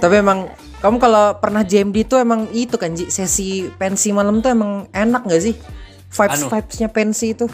Tapi 0.00 0.14
emang 0.22 0.48
kamu 0.80 0.96
kalau 0.96 1.36
pernah 1.36 1.60
JMD 1.66 2.08
tuh 2.08 2.18
emang 2.22 2.48
itu 2.56 2.80
kan 2.80 2.96
Ji, 2.96 3.12
sesi 3.12 3.68
pensi 3.76 4.14
malam 4.14 4.40
tuh 4.40 4.54
emang 4.54 4.88
enak 4.94 5.28
gak 5.28 5.42
sih? 5.42 5.54
Vibes 6.10 6.40
Anu. 6.40 6.48
vibesnya 6.48 6.88
pensi 6.88 7.36
itu. 7.36 7.46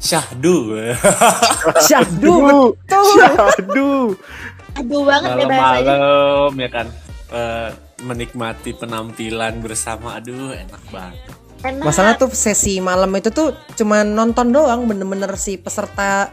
Syahdu. 0.00 0.80
Syahdu 1.88 2.32
betul. 2.44 3.16
Aduh. 3.60 4.06
Aduh 4.76 5.02
banget 5.06 5.30
deh 5.34 5.46
bahasanya. 5.46 5.94
Malam-malam 5.96 6.54
ya 6.56 6.68
kan 6.68 6.86
eh, 7.30 7.70
menikmati 8.02 8.70
penampilan 8.74 9.54
bersama. 9.60 10.18
Aduh, 10.18 10.52
enak 10.52 10.82
banget. 10.90 11.20
Enak. 11.60 11.84
Masalah 11.84 12.16
tuh 12.16 12.32
sesi 12.32 12.80
malam 12.80 13.12
itu 13.12 13.28
tuh 13.28 13.52
cuma 13.76 14.00
nonton 14.00 14.48
doang 14.48 14.88
bener-bener 14.88 15.28
si 15.36 15.60
peserta 15.60 16.32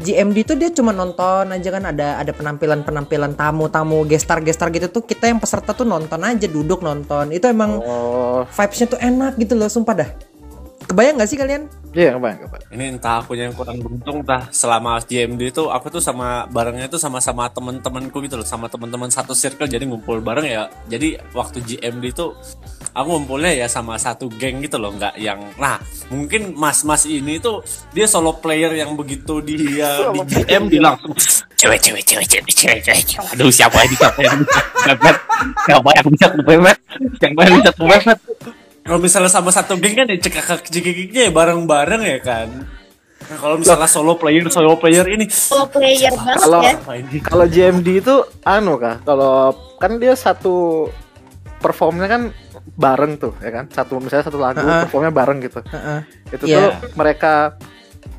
GMD 0.00 0.48
tuh 0.48 0.56
dia 0.56 0.72
cuma 0.72 0.90
nonton 0.90 1.52
aja 1.52 1.68
kan 1.68 1.84
ada 1.84 2.16
ada 2.16 2.32
penampilan-penampilan 2.32 3.36
tamu-tamu 3.36 4.08
gestar-gestar 4.08 4.72
gitu 4.72 4.88
tuh 4.88 5.04
kita 5.04 5.28
yang 5.28 5.38
peserta 5.38 5.76
tuh 5.76 5.84
nonton 5.84 6.16
aja 6.24 6.48
duduk 6.48 6.80
nonton 6.80 7.28
itu 7.30 7.44
emang 7.44 7.76
Oh, 7.78 8.42
vibesnya 8.48 8.88
tuh 8.88 8.98
enak 8.98 9.36
gitu 9.36 9.52
loh 9.54 9.68
sumpah 9.68 9.94
dah 9.94 10.10
kebayang 10.86 11.16
gak 11.20 11.30
sih 11.30 11.38
kalian 11.38 11.68
iya 11.92 12.16
kebayang 12.16 12.48
kebayang. 12.48 12.68
Ini 12.72 12.84
entah 12.96 13.20
aku 13.20 13.36
yang 13.36 13.52
kurang 13.52 13.84
beruntung 13.84 14.24
entah 14.24 14.48
selama 14.48 14.96
GMD 15.04 15.52
itu 15.52 15.68
aku 15.68 15.92
tuh 15.92 16.00
sama 16.00 16.48
barengnya 16.48 16.88
tuh 16.88 16.96
sama-sama 16.96 17.52
temen-temenku 17.52 18.16
gitu 18.24 18.40
loh 18.40 18.48
sama 18.48 18.72
teman-teman 18.72 19.12
satu 19.12 19.36
circle 19.36 19.68
jadi 19.68 19.84
ngumpul 19.84 20.24
bareng 20.24 20.46
ya 20.48 20.72
jadi 20.88 21.20
waktu 21.36 21.60
GMD 21.60 22.04
itu 22.16 22.32
aku 22.92 23.08
ngumpulnya 23.08 23.52
ya 23.52 23.66
sama 23.68 23.96
satu 23.96 24.28
geng 24.28 24.60
gitu 24.64 24.76
loh 24.76 24.92
nggak 24.96 25.16
yang 25.20 25.40
nah 25.56 25.80
mungkin 26.12 26.52
mas-mas 26.56 27.08
ini 27.08 27.40
tuh 27.40 27.64
dia 27.92 28.04
solo 28.04 28.36
player 28.36 28.72
yang 28.76 28.96
begitu 28.96 29.40
dia 29.40 30.12
di 30.12 30.20
GMD 30.28 30.72
langsung 30.80 31.12
cewek 31.56 31.80
cewek 31.80 32.04
cewek 32.04 32.26
cewek 32.28 32.52
cewek 32.52 32.80
cewek 32.84 33.04
aduh 33.32 33.52
siapa 33.52 33.84
ini 33.84 33.96
siapa 33.96 34.20
yang 34.20 34.36
bisa 34.40 34.60
kepepet 34.60 35.16
siapa 35.64 35.88
yang 35.92 36.06
bisa 36.08 36.26
siapa 37.20 37.40
yang 37.40 37.54
bisa 37.60 38.14
kalau 38.82 38.98
misalnya 38.98 39.30
sama 39.30 39.48
satu 39.48 39.74
geng 39.76 39.94
kan 39.94 40.06
ya 40.06 40.18
cekak 40.18 40.66
cekiknya 40.66 41.28
ya 41.28 41.32
bareng-bareng 41.32 42.02
ya 42.02 42.20
kan 42.20 42.48
Nah, 43.22 43.38
kalau 43.38 43.54
misalnya 43.54 43.86
solo 43.86 44.18
player 44.18 44.44
solo 44.50 44.74
player 44.76 45.06
ini 45.06 45.24
Pro 45.24 45.64
player 45.70 46.10
banget 46.10 46.42
Kalau 46.42 46.58
ya. 46.60 46.74
apa 46.74 46.92
ini 46.98 47.18
kalau 47.22 47.46
JMD 47.46 47.88
itu 48.02 48.14
anu 48.42 48.74
kah? 48.76 48.98
Kalau 48.98 49.34
kan 49.78 49.96
dia 49.96 50.12
satu 50.12 50.90
performnya 51.56 52.10
kan 52.10 52.22
bareng 52.74 53.16
tuh 53.16 53.32
ya 53.38 53.50
kan 53.52 53.64
satu 53.68 54.02
misalnya 54.02 54.26
satu 54.26 54.36
lagu 54.36 54.58
Heeh. 54.58 54.84
performnya 54.84 55.14
bareng 55.14 55.38
gitu 55.38 55.62
Heeh. 55.62 55.98
itu 56.28 56.44
Iya. 56.44 56.58
tuh 56.58 56.70
mereka 56.92 57.54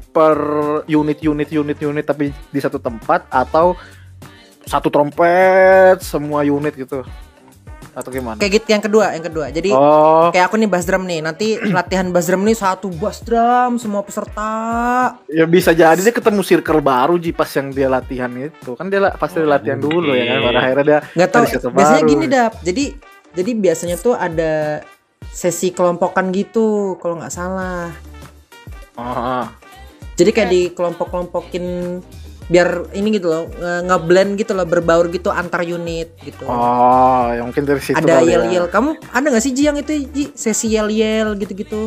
per 0.09 0.37
unit 0.85 1.19
unit 1.19 1.49
unit 1.51 1.77
unit 1.77 2.05
tapi 2.07 2.31
di 2.31 2.59
satu 2.63 2.79
tempat 2.79 3.27
atau 3.27 3.75
satu 4.63 4.87
trompet 4.87 5.99
semua 5.99 6.41
unit 6.41 6.73
gitu 6.73 7.03
atau 7.93 8.09
gimana? 8.09 8.37
Kayak 8.41 8.51
gitu 8.61 8.67
yang 8.73 8.83
kedua 8.83 9.05
yang 9.13 9.25
kedua. 9.25 9.45
Jadi 9.53 9.69
oh. 9.71 10.33
kayak 10.33 10.49
aku 10.49 10.57
nih 10.57 10.69
bass 10.69 10.85
drum 10.89 11.05
nih. 11.05 11.21
Nanti 11.21 11.47
latihan 11.77 12.09
bass 12.09 12.25
drum 12.27 12.41
nih 12.43 12.57
satu 12.57 12.89
bass 12.97 13.21
drum 13.21 13.77
semua 13.77 14.01
peserta. 14.01 14.53
Ya 15.29 15.45
bisa 15.45 15.71
jadi 15.71 15.97
dia 16.01 16.13
ketemu 16.13 16.41
circle 16.41 16.81
baru 16.81 17.15
ji 17.21 17.31
pas 17.31 17.49
yang 17.53 17.69
dia 17.69 17.87
latihan 17.87 18.29
itu. 18.33 18.73
Kan 18.75 18.89
dia 18.89 19.13
pasti 19.15 19.39
Oh, 19.43 19.49
latihan 19.49 19.79
dulu 19.79 20.15
ya 20.15 20.23
kan 20.35 20.37
pada 20.49 20.59
akhirnya 20.59 20.85
dia 20.85 20.99
nggak 21.15 21.29
tahu. 21.29 21.43
ada 21.43 21.51
circle 21.53 21.71
biasanya 21.73 22.03
baru. 22.03 22.11
gini 22.11 22.25
dap. 22.27 22.53
Jadi 22.65 22.85
jadi 23.33 23.51
biasanya 23.57 23.95
tuh 23.97 24.13
ada 24.17 24.53
sesi 25.33 25.73
kelompokan 25.73 26.29
gitu 26.33 26.97
kalau 27.01 27.21
nggak 27.21 27.33
salah. 27.33 27.89
Oh, 28.93 29.45
jadi 30.13 30.29
kayak 30.29 30.49
di 30.53 30.61
kelompok-kelompokin 30.77 31.65
biar 32.53 32.93
ini 32.93 33.17
gitu 33.17 33.27
loh 33.27 33.49
nge- 33.49 33.81
ngeblend 33.89 34.31
gitu 34.37 34.53
loh 34.53 34.61
berbaur 34.63 35.09
gitu 35.09 35.33
antar 35.33 35.65
unit 35.65 36.13
gitu 36.21 36.45
oh 36.45 37.33
yang 37.33 37.49
mungkin 37.49 37.65
dari 37.65 37.81
situ 37.81 37.97
ada 37.97 38.21
ya. 38.21 38.37
yel 38.37 38.43
yel 38.47 38.65
kamu 38.69 38.93
ada 39.09 39.25
nggak 39.25 39.41
sih 39.41 39.51
Ji 39.51 39.65
yang 39.65 39.77
itu 39.81 40.05
Ji 40.05 40.23
sesi 40.37 40.69
yel 40.69 40.93
yel 40.93 41.33
gitu 41.33 41.57
gitu 41.57 41.81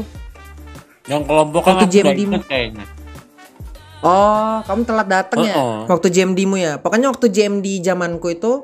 yang 1.07 1.23
kelompok 1.23 1.63
kan 1.63 1.87
JMD 1.87 2.19
aku 2.19 2.33
mu. 2.35 2.43
kayaknya 2.43 2.87
Oh, 4.05 4.63
kamu 4.63 4.87
telat 4.87 5.09
datang 5.09 5.43
ya? 5.43 5.57
Uh-uh. 5.57 5.89
Waktu 5.89 6.13
JMD-mu 6.13 6.55
ya? 6.55 6.79
Pokoknya 6.79 7.11
waktu 7.11 7.27
JMD 7.27 7.83
zamanku 7.83 8.31
itu 8.31 8.63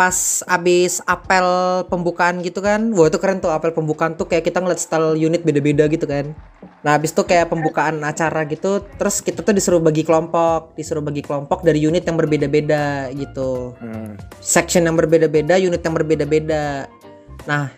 pas 0.00 0.40
abis 0.48 1.04
apel 1.04 1.44
pembukaan 1.92 2.40
gitu 2.40 2.64
kan. 2.64 2.88
Wah, 2.96 3.12
itu 3.12 3.20
keren 3.20 3.44
tuh 3.44 3.52
apel 3.52 3.76
pembukaan 3.76 4.16
tuh 4.16 4.24
kayak 4.24 4.48
kita 4.48 4.64
ngeliat 4.64 4.80
style 4.80 5.12
unit 5.12 5.44
beda-beda 5.44 5.84
gitu 5.92 6.08
kan. 6.08 6.32
Nah, 6.80 6.96
abis 6.96 7.12
itu 7.12 7.20
kayak 7.28 7.52
pembukaan 7.52 8.00
acara 8.00 8.48
gitu, 8.48 8.80
terus 8.96 9.20
kita 9.20 9.44
tuh 9.44 9.52
disuruh 9.52 9.76
bagi 9.76 10.00
kelompok, 10.00 10.72
disuruh 10.72 11.04
bagi 11.04 11.20
kelompok 11.20 11.60
dari 11.60 11.84
unit 11.84 12.08
yang 12.08 12.16
berbeda-beda 12.16 13.12
gitu. 13.12 13.76
Hmm. 13.76 14.16
Section 14.40 14.88
yang 14.88 14.96
berbeda-beda, 14.96 15.60
unit 15.60 15.84
yang 15.84 15.92
berbeda-beda. 15.92 16.88
Nah, 17.44 17.68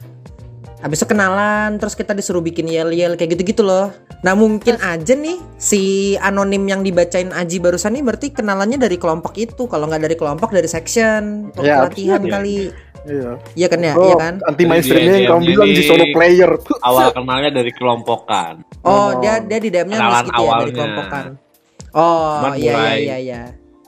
habis 0.82 0.98
itu 0.98 1.06
kenalan, 1.06 1.78
terus 1.78 1.94
kita 1.94 2.12
disuruh 2.12 2.38
bikin 2.38 2.66
yel-yel 2.66 3.14
kayak 3.14 3.32
gitu-gitu 3.32 3.62
loh. 3.62 3.94
Nah 4.20 4.34
mungkin 4.34 4.76
aja 4.76 5.14
nih 5.14 5.38
si 5.54 5.82
anonim 6.18 6.62
yang 6.62 6.82
dibacain 6.82 7.30
Aji 7.30 7.56
barusan 7.56 7.94
nih 7.94 8.02
berarti 8.02 8.28
kenalannya 8.28 8.76
dari 8.76 8.98
kelompok 8.98 9.32
itu. 9.36 9.64
Kalau 9.64 9.86
nggak 9.86 10.02
dari 10.02 10.16
kelompok 10.16 10.50
dari 10.50 10.66
section, 10.66 11.48
untuk 11.48 11.62
Ya, 11.62 11.80
pelatihan 11.80 12.18
bisa 12.18 12.26
jadi. 12.26 12.34
kali. 12.34 12.56
Iya. 13.02 13.30
Iya 13.56 13.66
kan 13.66 13.80
ya? 13.80 13.94
Oh, 13.94 14.04
Iya 14.04 14.14
kan? 14.16 14.34
anti 14.42 14.62
mainstreamnya 14.62 15.14
yang 15.16 15.30
kamu 15.32 15.42
bilang 15.48 15.70
di 15.70 15.82
solo 15.82 16.04
player. 16.10 16.50
Awal 16.86 17.06
kenalnya 17.10 17.50
dari 17.52 17.70
kelompokan. 17.70 18.54
Oh, 18.82 18.90
Oh. 18.90 19.08
dia 19.18 19.38
dia 19.38 19.58
di 19.58 19.68
DM-nya 19.70 19.98
gitu 20.20 20.38
ya 20.40 20.52
dari 20.60 20.72
kelompokan. 20.72 21.24
Oh, 21.92 22.40
Cuman 22.40 22.52
iya 22.56 22.72
iya 22.72 22.94
iya 22.96 23.16
iya. 23.18 23.42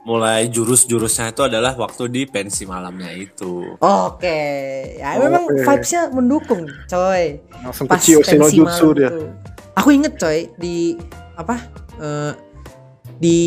Mulai 0.04 0.52
jurus-jurusnya 0.52 1.32
itu 1.32 1.42
adalah 1.48 1.72
waktu 1.80 2.12
di 2.12 2.22
pensi 2.28 2.68
malamnya 2.68 3.08
itu. 3.16 3.72
Oke, 3.80 4.40
ya 5.00 5.16
memang 5.16 5.48
Oke. 5.48 5.64
vibes-nya 5.64 6.12
mendukung, 6.12 6.68
coy. 6.84 7.40
Langsung 7.64 7.88
Pas 7.88 7.96
kecil 7.96 8.20
pensi 8.20 8.60
malam 8.60 8.92
dia. 8.92 9.08
itu. 9.08 9.24
Aku 9.80 9.88
inget 9.90 10.20
coy 10.20 10.52
di 10.60 11.00
apa? 11.34 11.56
eh, 11.94 12.32
di 13.14 13.38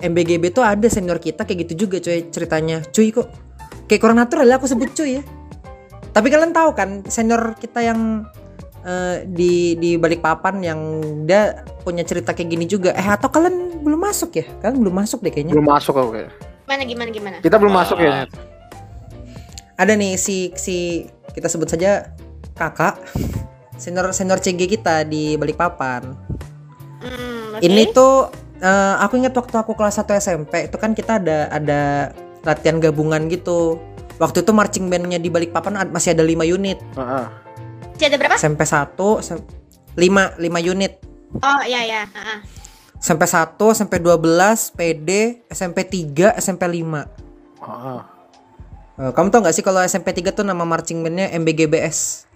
MBGB 0.00 0.50
tuh 0.50 0.64
ada 0.64 0.88
senior 0.88 1.20
kita 1.20 1.44
kayak 1.44 1.68
gitu 1.68 1.86
juga 1.86 2.02
coy 2.02 2.26
ceritanya. 2.32 2.82
Cuy 2.90 3.12
kok 3.14 3.28
kayak 3.86 4.00
kurang 4.00 4.18
natural 4.18 4.48
aku 4.50 4.66
sebut 4.66 4.90
cuy 4.90 5.20
ya. 5.20 5.22
Tapi 6.10 6.26
kalian 6.26 6.50
tahu 6.50 6.74
kan 6.74 7.06
senior 7.06 7.54
kita 7.54 7.86
yang 7.86 8.26
eh, 8.82 9.24
di 9.24 9.52
di 9.74 9.90
balik 9.94 10.20
papan 10.20 10.60
yang 10.60 10.80
dia 11.24 11.52
punya 11.80 12.00
cerita 12.00 12.30
kayak 12.30 12.48
gini 12.48 12.64
juga. 12.64 12.90
Eh 12.92 13.04
atau 13.04 13.26
kalian 13.26 13.80
belum 13.80 14.00
masuk 14.00 14.34
ya? 14.34 14.44
Kalian 14.60 14.78
belum 14.78 14.94
masuk 14.96 15.18
deh 15.20 15.30
kayaknya. 15.30 15.52
Belum 15.52 15.66
masuk 15.66 15.94
aku 15.94 16.10
kayak. 16.14 16.30
Gimana 16.64 16.82
gimana 16.84 17.10
gimana? 17.10 17.36
Kita 17.40 17.56
belum 17.56 17.74
Ah. 17.74 17.78
masuk 17.82 17.98
ya. 17.98 18.24
ada 19.74 19.96
nih 19.96 20.14
si 20.14 20.52
si 20.54 21.08
kita 21.30 21.48
sebut 21.48 21.64
saja 21.66 22.12
kakak 22.52 23.00
senior 23.74 24.12
senior 24.12 24.36
CG 24.36 24.68
kita 24.68 25.02
di 25.02 25.34
Balikpapan. 25.34 26.04
Hmm, 27.00 27.56
oke. 27.56 27.64
Ini 27.64 27.88
tuh 27.90 28.28
eh, 28.60 28.94
aku 29.00 29.16
ingat 29.16 29.32
waktu 29.32 29.56
aku 29.56 29.72
kelas 29.72 29.96
1 29.96 30.12
SMP 30.14 30.68
itu 30.68 30.76
kan 30.76 30.92
kita 30.92 31.16
ada 31.16 31.48
ada 31.48 31.80
latihan 32.44 32.76
gabungan 32.76 33.24
gitu. 33.26 33.80
Waktu 34.20 34.44
itu 34.44 34.52
marching 34.52 34.86
bandnya 34.86 35.16
di 35.16 35.32
Balikpapan 35.32 35.80
ad- 35.80 35.90
masih 35.90 36.12
ada 36.12 36.20
5 36.20 36.44
unit. 36.44 36.76
Heeh. 36.92 37.24
Masih 37.24 37.49
ada 38.02 38.16
berapa? 38.16 38.34
SMP 38.34 38.62
1 38.62 38.96
sem- 39.20 39.44
5 39.92 40.38
5 40.38 40.60
unit. 40.64 40.92
Oh 41.36 41.60
iya 41.62 41.80
ya. 41.82 42.02
Heeh. 42.06 42.38
SMP 42.96 43.24
1, 43.24 43.56
SMP 43.72 43.96
12, 43.96 44.20
PD, 44.70 45.10
SMP 45.48 45.82
3, 45.82 46.36
SMP 46.36 46.68
5. 46.68 47.08
Heeh. 47.58 48.00
Eh, 49.00 49.10
kamu 49.10 49.32
tau 49.32 49.40
gak 49.40 49.56
sih 49.56 49.64
kalau 49.64 49.80
SMP 49.80 50.12
3 50.12 50.28
tuh 50.30 50.44
nama 50.44 50.60
marching 50.60 51.00
bandnya 51.00 51.32
MBGBS 51.32 52.28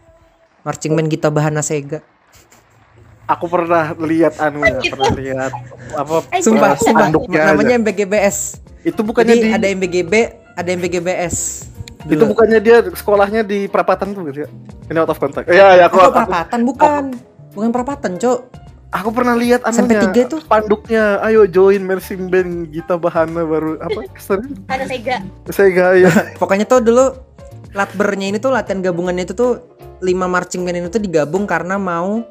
Marching 0.63 0.97
band 0.97 1.13
Gita 1.13 1.29
Bahana 1.29 1.61
Sega 1.61 2.01
Aku 3.27 3.49
pernah 3.49 3.93
lihat 3.95 4.41
anu 4.41 4.65
ya, 4.65 4.81
pernah 4.81 5.13
lihat 5.13 5.53
apa 5.93 6.25
Eh, 6.33 6.41
Sumpah, 6.41 6.73
Iya, 6.73 6.81
sumpah 6.81 7.07
Namanya 7.53 7.69
aja. 7.69 7.81
MBGBS 7.85 8.37
Itu 8.81 9.05
bukannya 9.05 9.37
Jadi 9.37 9.45
di 9.45 9.53
ada 9.53 9.67
MBGB, 9.69 10.13
ada 10.57 10.69
MBGBS 10.73 11.69
itu 12.05 12.21
Dulu. 12.21 12.37
bukannya 12.37 12.61
dia 12.61 12.85
sekolahnya 12.85 13.43
di 13.43 13.65
perapatan 13.65 14.13
tuh 14.13 14.29
gitu 14.29 14.45
ya. 14.45 14.49
Ini 14.93 14.99
out 15.01 15.09
of 15.09 15.17
contact. 15.17 15.49
Iya, 15.49 15.81
ya 15.81 15.85
aku, 15.89 15.99
aku, 16.01 16.13
perapatan 16.13 16.61
bukan 16.65 17.05
Bukan 17.55 17.71
perapatan, 17.71 18.13
Cok 18.19 18.39
aku 18.95 19.11
pernah 19.11 19.35
lihat 19.35 19.67
Sampai 19.75 19.99
anunya, 19.99 20.07
tiga 20.11 20.23
tuh. 20.31 20.41
spanduknya. 20.43 21.19
Ayo 21.23 21.51
join 21.51 21.83
marching 21.83 22.31
band 22.31 22.71
Gita 22.71 22.95
Bahana 22.95 23.43
baru 23.43 23.75
apa? 23.83 24.07
Kesan- 24.17 24.55
Ada 24.71 24.85
Sega. 24.87 25.17
Sega 25.51 25.87
ya. 25.99 26.11
Pokoknya 26.41 26.67
tuh 26.67 26.79
dulu 26.79 27.15
Latbernya 27.75 28.31
ini 28.31 28.39
tuh 28.39 28.55
latihan 28.55 28.79
gabungannya 28.79 29.27
itu 29.27 29.35
tuh 29.35 29.59
lima 29.99 30.31
marching 30.31 30.63
band 30.63 30.79
ini 30.79 30.87
tuh 30.87 31.03
digabung 31.03 31.43
karena 31.43 31.75
mau 31.75 32.23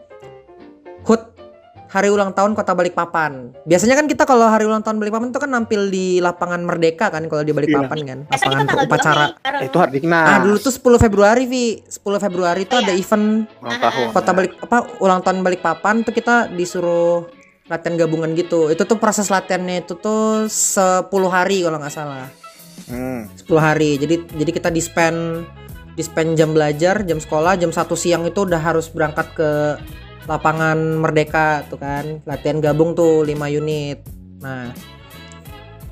hari 1.94 2.10
ulang 2.10 2.34
tahun 2.34 2.58
Kota 2.58 2.74
Balikpapan. 2.74 3.54
Biasanya 3.70 3.94
kan 3.94 4.10
kita 4.10 4.26
kalau 4.26 4.50
hari 4.50 4.66
ulang 4.66 4.82
tahun 4.82 4.98
Balikpapan 4.98 5.30
tuh 5.30 5.46
kan 5.46 5.54
nampil 5.54 5.94
di 5.94 6.18
lapangan 6.18 6.66
Merdeka 6.66 7.14
kan 7.14 7.30
kalau 7.30 7.46
di 7.46 7.54
Balikpapan 7.54 7.98
kan, 8.02 8.20
Biasa 8.26 8.42
kita 8.42 8.50
lapangan 8.50 8.66
tanggal 8.66 8.86
upacara. 8.90 9.14
2 9.14 9.30
nih. 9.30 9.38
bareng. 9.38 9.62
itu 9.70 9.78
hari 9.78 9.92
Diknas. 10.02 10.26
Ah 10.26 10.38
dulu 10.42 10.58
tuh 10.58 10.74
10 10.74 11.06
Februari 11.06 11.44
Vi 11.46 11.66
10 11.86 12.02
Februari 12.18 12.62
tuh 12.66 12.78
ada 12.82 12.94
event 12.98 13.46
ulang 13.62 13.78
tahun. 13.78 14.08
kota 14.10 14.32
balik 14.34 14.52
apa 14.58 14.78
ulang 14.98 15.22
tahun 15.22 15.38
Balikpapan 15.46 15.96
tuh 16.02 16.14
kita 16.18 16.50
disuruh 16.50 17.30
latihan 17.70 17.94
gabungan 17.96 18.34
gitu. 18.34 18.74
Itu 18.74 18.90
tuh 18.90 18.98
proses 18.98 19.30
latihannya 19.30 19.86
itu 19.86 19.94
tuh 19.94 20.50
10 20.50 21.06
hari 21.30 21.62
kalau 21.62 21.78
nggak 21.78 21.94
salah. 21.94 22.26
Hmm. 22.90 23.30
10 23.38 23.46
hari. 23.62 24.02
Jadi 24.02 24.34
jadi 24.34 24.50
kita 24.50 24.74
dispen 24.74 25.46
dispen 25.94 26.34
jam 26.34 26.58
belajar, 26.58 27.06
jam 27.06 27.22
sekolah, 27.22 27.54
jam 27.54 27.70
1 27.70 27.86
siang 27.94 28.26
itu 28.26 28.50
udah 28.50 28.58
harus 28.58 28.90
berangkat 28.90 29.30
ke 29.38 29.78
lapangan 30.26 30.78
Merdeka 31.00 31.68
tuh 31.68 31.78
kan. 31.78 32.20
Latihan 32.24 32.60
gabung 32.60 32.94
tuh 32.94 33.24
5 33.24 33.32
unit. 33.50 34.04
Nah, 34.40 34.72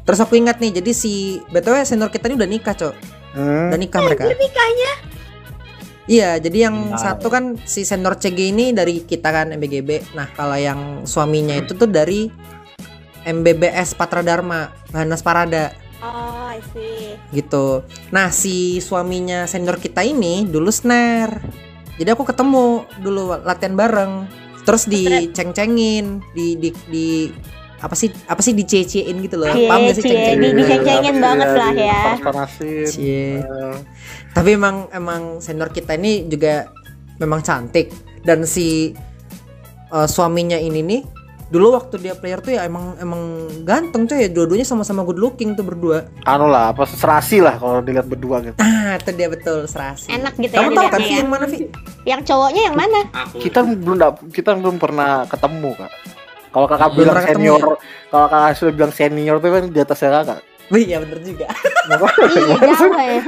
Terus 0.02 0.18
aku 0.18 0.34
ingat 0.34 0.58
nih, 0.58 0.82
jadi 0.82 0.92
si 0.92 1.40
BTW 1.54 1.86
senior 1.86 2.10
kita 2.10 2.26
ini 2.26 2.36
udah 2.36 2.50
nikah, 2.50 2.74
Cok. 2.74 2.96
Hmm. 3.38 3.70
Udah 3.70 3.80
nikah 3.80 4.02
mereka. 4.02 4.26
Nikahnya 4.28 4.92
Iya, 6.10 6.42
jadi 6.42 6.68
yang 6.68 6.92
Nah. 6.92 7.00
satu 7.00 7.30
kan 7.30 7.56
si 7.64 7.86
senior 7.86 8.18
CG 8.18 8.50
ini 8.50 8.74
dari 8.74 9.06
kita 9.06 9.30
kan 9.30 9.54
MBGB. 9.54 10.12
Nah, 10.12 10.28
kalau 10.34 10.58
yang 10.58 11.06
suaminya 11.06 11.56
itu 11.56 11.78
tuh 11.78 11.86
dari 11.86 12.28
MBBS 13.22 13.94
Patra 13.94 14.20
Dharma, 14.20 14.74
Bahanas 14.90 15.22
Parada 15.22 15.70
Oh, 16.02 16.50
I 16.50 16.60
see. 16.74 17.16
gitu. 17.32 17.86
Nah, 18.10 18.34
si 18.34 18.82
suaminya 18.82 19.46
senior 19.46 19.78
kita 19.78 20.02
ini 20.02 20.44
dulu 20.44 20.74
snare. 20.74 21.40
Jadi 22.02 22.10
aku 22.10 22.26
ketemu 22.26 22.66
dulu 22.98 23.38
latihan 23.46 23.78
bareng. 23.78 24.26
Terus 24.66 24.90
diceng-cengin, 24.90 26.26
di 26.34 26.58
di 26.58 26.70
di 26.90 27.08
apa 27.78 27.94
sih 27.94 28.10
apa 28.26 28.42
sih 28.42 28.54
dicecein 28.54 29.14
gitu 29.22 29.38
loh. 29.38 29.50
Cie, 29.50 29.66
Paham 29.66 29.86
gak 29.86 29.96
sih 29.98 30.04
cie, 30.06 30.10
ceng-cengin? 30.10 30.42
di- 30.42 30.54
diceng-cengin 30.58 31.16
banget 31.18 31.50
lah 31.54 31.72
ya. 31.74 32.02
Cie. 32.86 33.42
Eh, 33.42 33.76
Tapi 34.34 34.50
emang 34.54 34.90
emang 34.90 35.38
senior 35.38 35.70
kita 35.70 35.94
ini 35.94 36.26
juga 36.26 36.70
memang 37.18 37.42
cantik 37.42 37.94
dan 38.22 38.46
si 38.46 38.98
uh, 39.90 40.06
suaminya 40.06 40.58
ini 40.58 40.82
nih 40.82 41.02
dulu 41.52 41.76
waktu 41.76 42.00
dia 42.00 42.16
player 42.16 42.40
tuh 42.40 42.56
ya 42.56 42.64
emang 42.64 42.96
emang 42.96 43.20
ganteng 43.62 44.08
tuh 44.08 44.16
ya 44.16 44.32
dua-duanya 44.32 44.64
sama-sama 44.64 45.04
good 45.04 45.20
looking 45.20 45.52
tuh 45.52 45.62
berdua. 45.62 46.08
anu 46.24 46.48
lah, 46.48 46.72
apa 46.72 46.88
serasi 46.88 47.44
lah 47.44 47.60
kalau 47.60 47.84
dilihat 47.84 48.08
berdua 48.08 48.40
gitu. 48.40 48.56
Ah, 48.56 48.96
itu 48.96 49.12
dia 49.12 49.28
betul 49.28 49.68
serasi. 49.68 50.08
Enak 50.10 50.40
gitu 50.40 50.56
Kamu 50.56 50.72
ya 50.72 50.78
tahu 50.80 50.88
kan 50.88 50.96
dilihatnya 50.96 51.04
Vi 51.04 51.12
ya. 51.12 51.20
yang 51.20 51.30
mana 51.30 51.46
Vi? 51.46 51.60
Yang 52.02 52.22
cowoknya 52.26 52.62
yang 52.66 52.78
mana? 52.80 53.00
Aku 53.12 53.36
Kita 53.38 53.60
belum 53.62 53.98
dap- 54.00 54.24
kita 54.32 54.52
belum 54.56 54.76
pernah 54.80 55.28
ketemu 55.28 55.70
kak. 55.76 55.92
Kalau 56.52 56.68
kakak 56.68 56.90
Belum 56.92 57.00
bilang 57.04 57.16
ketemu 57.20 57.36
senior, 57.36 57.62
kalau 58.08 58.28
kakak 58.28 58.52
sudah 58.56 58.74
bilang 58.74 58.92
senior 58.92 59.36
tuh 59.38 59.50
kan 59.52 59.64
di 59.68 59.80
atasnya 59.80 60.10
kakak. 60.18 60.40
Wih, 60.72 60.86
ya 60.88 60.98
bener 61.04 61.20
juga. 61.20 61.48
Ih, 62.32 62.44
jauh 62.64 62.96
ya. 62.96 63.20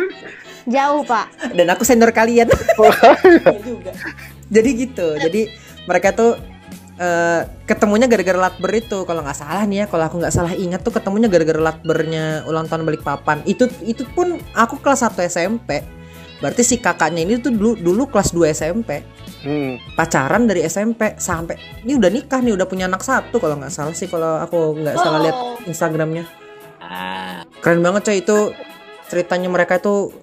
Jauh, 0.64 1.02
Pak. 1.04 1.28
Dan 1.52 1.68
aku 1.68 1.84
senior 1.84 2.12
kalian. 2.12 2.48
Iya 2.48 3.60
juga. 3.60 3.92
Jadi 4.48 4.70
gitu. 4.80 5.08
Jadi 5.18 5.42
mereka 5.84 6.16
tuh 6.16 6.40
eh, 7.00 7.42
ketemunya 7.66 8.06
gara-gara 8.06 8.50
latber 8.50 8.72
itu. 8.78 9.06
Kalau 9.06 9.22
nggak 9.24 9.38
salah 9.38 9.64
nih 9.66 9.84
ya 9.84 9.86
kalau 9.88 10.06
aku 10.10 10.22
nggak 10.22 10.34
salah 10.34 10.54
ingat 10.54 10.82
tuh 10.82 10.94
ketemunya 10.94 11.30
gara-gara 11.32 11.62
latbernya 11.62 12.44
ulang 12.46 12.66
tahun 12.70 12.86
balik 12.86 13.02
papan. 13.02 13.42
Itu 13.46 13.70
itu 13.86 14.06
pun 14.14 14.38
aku 14.54 14.82
kelas 14.82 15.06
1 15.06 15.26
SMP 15.26 15.84
berarti 16.44 16.60
si 16.60 16.76
kakaknya 16.76 17.24
ini 17.24 17.40
tuh 17.40 17.56
dulu 17.56 17.80
dulu 17.80 18.04
kelas 18.12 18.36
2 18.36 18.52
SMP 18.52 19.00
Hmm. 19.44 19.76
pacaran 20.00 20.48
dari 20.48 20.64
SMP 20.64 21.20
sampai 21.20 21.60
ini 21.84 22.00
udah 22.00 22.08
nikah 22.08 22.40
nih 22.40 22.56
udah 22.56 22.64
punya 22.64 22.88
anak 22.88 23.04
satu 23.04 23.44
kalau 23.44 23.60
nggak 23.60 23.76
salah 23.76 23.92
sih 23.92 24.08
kalau 24.08 24.40
aku 24.40 24.80
nggak 24.80 24.96
salah 24.96 25.20
lihat 25.20 25.36
Oh. 25.36 25.60
Instagramnya. 25.68 26.24
Ah, 26.80 27.44
keren 27.60 27.84
banget 27.84 28.08
coy 28.08 28.18
itu 28.24 28.56
ceritanya 29.12 29.52
mereka 29.52 29.84
itu 29.84 30.16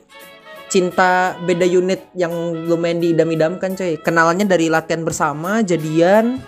cinta 0.72 1.36
beda 1.44 1.68
unit 1.68 2.08
yang 2.16 2.32
lumayan 2.64 3.04
diidam-idamkan 3.04 3.76
coy. 3.76 4.00
Kenalannya 4.00 4.48
dari 4.48 4.72
latihan 4.72 5.04
bersama 5.04 5.60
jadian 5.60 6.40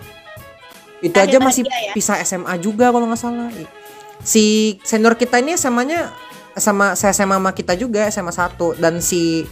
itu 1.03 1.17
Akhir 1.19 1.35
aja 1.35 1.37
masih 1.43 1.63
ya? 1.67 1.91
pisah 1.91 2.17
SMA 2.23 2.55
juga 2.63 2.87
kalau 2.87 3.03
nggak 3.11 3.19
salah. 3.19 3.51
Si 4.23 4.79
senior 4.87 5.19
kita 5.19 5.43
ini 5.43 5.59
SMA-nya 5.59 6.15
sama 6.55 6.95
saya 6.95 7.11
SMA 7.11 7.35
sama 7.43 7.51
kita 7.51 7.75
juga 7.75 8.07
SMA 8.07 8.31
1 8.31 8.79
dan 8.79 9.03
si 9.03 9.43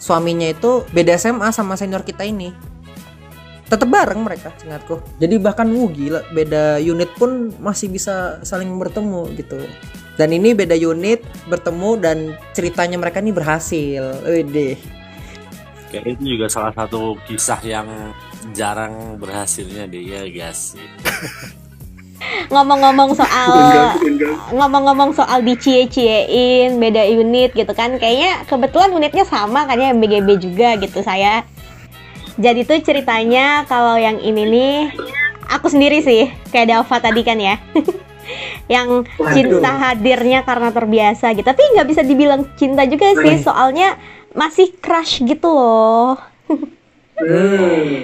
suaminya 0.00 0.48
itu 0.48 0.88
beda 0.96 1.20
SMA 1.20 1.52
sama 1.52 1.76
senior 1.76 2.00
kita 2.08 2.24
ini. 2.24 2.56
Tetap 3.68 3.88
bareng 3.88 4.24
mereka 4.24 4.52
ingatku 4.64 5.00
jadi 5.20 5.36
bahkan 5.36 5.68
wuh 5.68 5.92
gila 5.92 6.24
beda 6.32 6.80
unit 6.80 7.12
pun 7.20 7.52
masih 7.60 7.92
bisa 7.92 8.40
saling 8.40 8.72
bertemu 8.80 9.28
gitu. 9.36 9.60
Dan 10.16 10.32
ini 10.32 10.52
beda 10.56 10.76
unit 10.76 11.24
bertemu 11.48 11.90
dan 12.00 12.36
ceritanya 12.56 13.00
mereka 13.00 13.20
ini 13.20 13.32
berhasil. 13.32 14.24
Widih. 14.24 14.76
kayak 15.92 16.16
itu 16.16 16.36
juga 16.36 16.48
salah 16.48 16.72
satu 16.72 17.20
kisah 17.28 17.60
yang 17.60 17.84
jarang 18.50 19.22
berhasilnya 19.22 19.86
dia 19.86 20.26
guys. 20.26 20.74
Ngomong-ngomong 22.50 23.18
soal 23.18 23.50
ngomong-ngomong 24.54 25.10
soal 25.14 25.42
dicie-ciein 25.42 26.78
beda 26.78 27.06
unit 27.06 27.54
gitu 27.54 27.70
kan. 27.74 27.98
Kayaknya 27.98 28.46
kebetulan 28.46 28.90
unitnya 28.94 29.22
sama 29.26 29.66
kan 29.66 29.78
ya 29.78 29.94
MBGB 29.94 30.28
juga 30.42 30.74
gitu 30.78 31.02
saya. 31.02 31.46
Jadi 32.38 32.66
tuh 32.66 32.78
ceritanya 32.82 33.66
kalau 33.70 33.94
yang 33.98 34.18
ini 34.18 34.42
nih 34.48 34.74
aku 35.50 35.70
sendiri 35.70 36.00
sih 36.02 36.30
kayak 36.50 36.74
Dava 36.74 36.96
tadi 36.98 37.22
kan 37.22 37.38
ya. 37.38 37.58
yang 38.70 39.04
cinta 39.34 39.70
hadirnya 39.90 40.46
karena 40.46 40.70
terbiasa 40.70 41.34
gitu 41.34 41.44
tapi 41.44 41.60
nggak 41.74 41.88
bisa 41.90 42.02
dibilang 42.06 42.46
cinta 42.54 42.86
juga 42.86 43.12
sih 43.18 43.42
soalnya 43.42 43.98
masih 44.32 44.72
crush 44.78 45.20
gitu 45.26 45.50
loh 45.50 46.16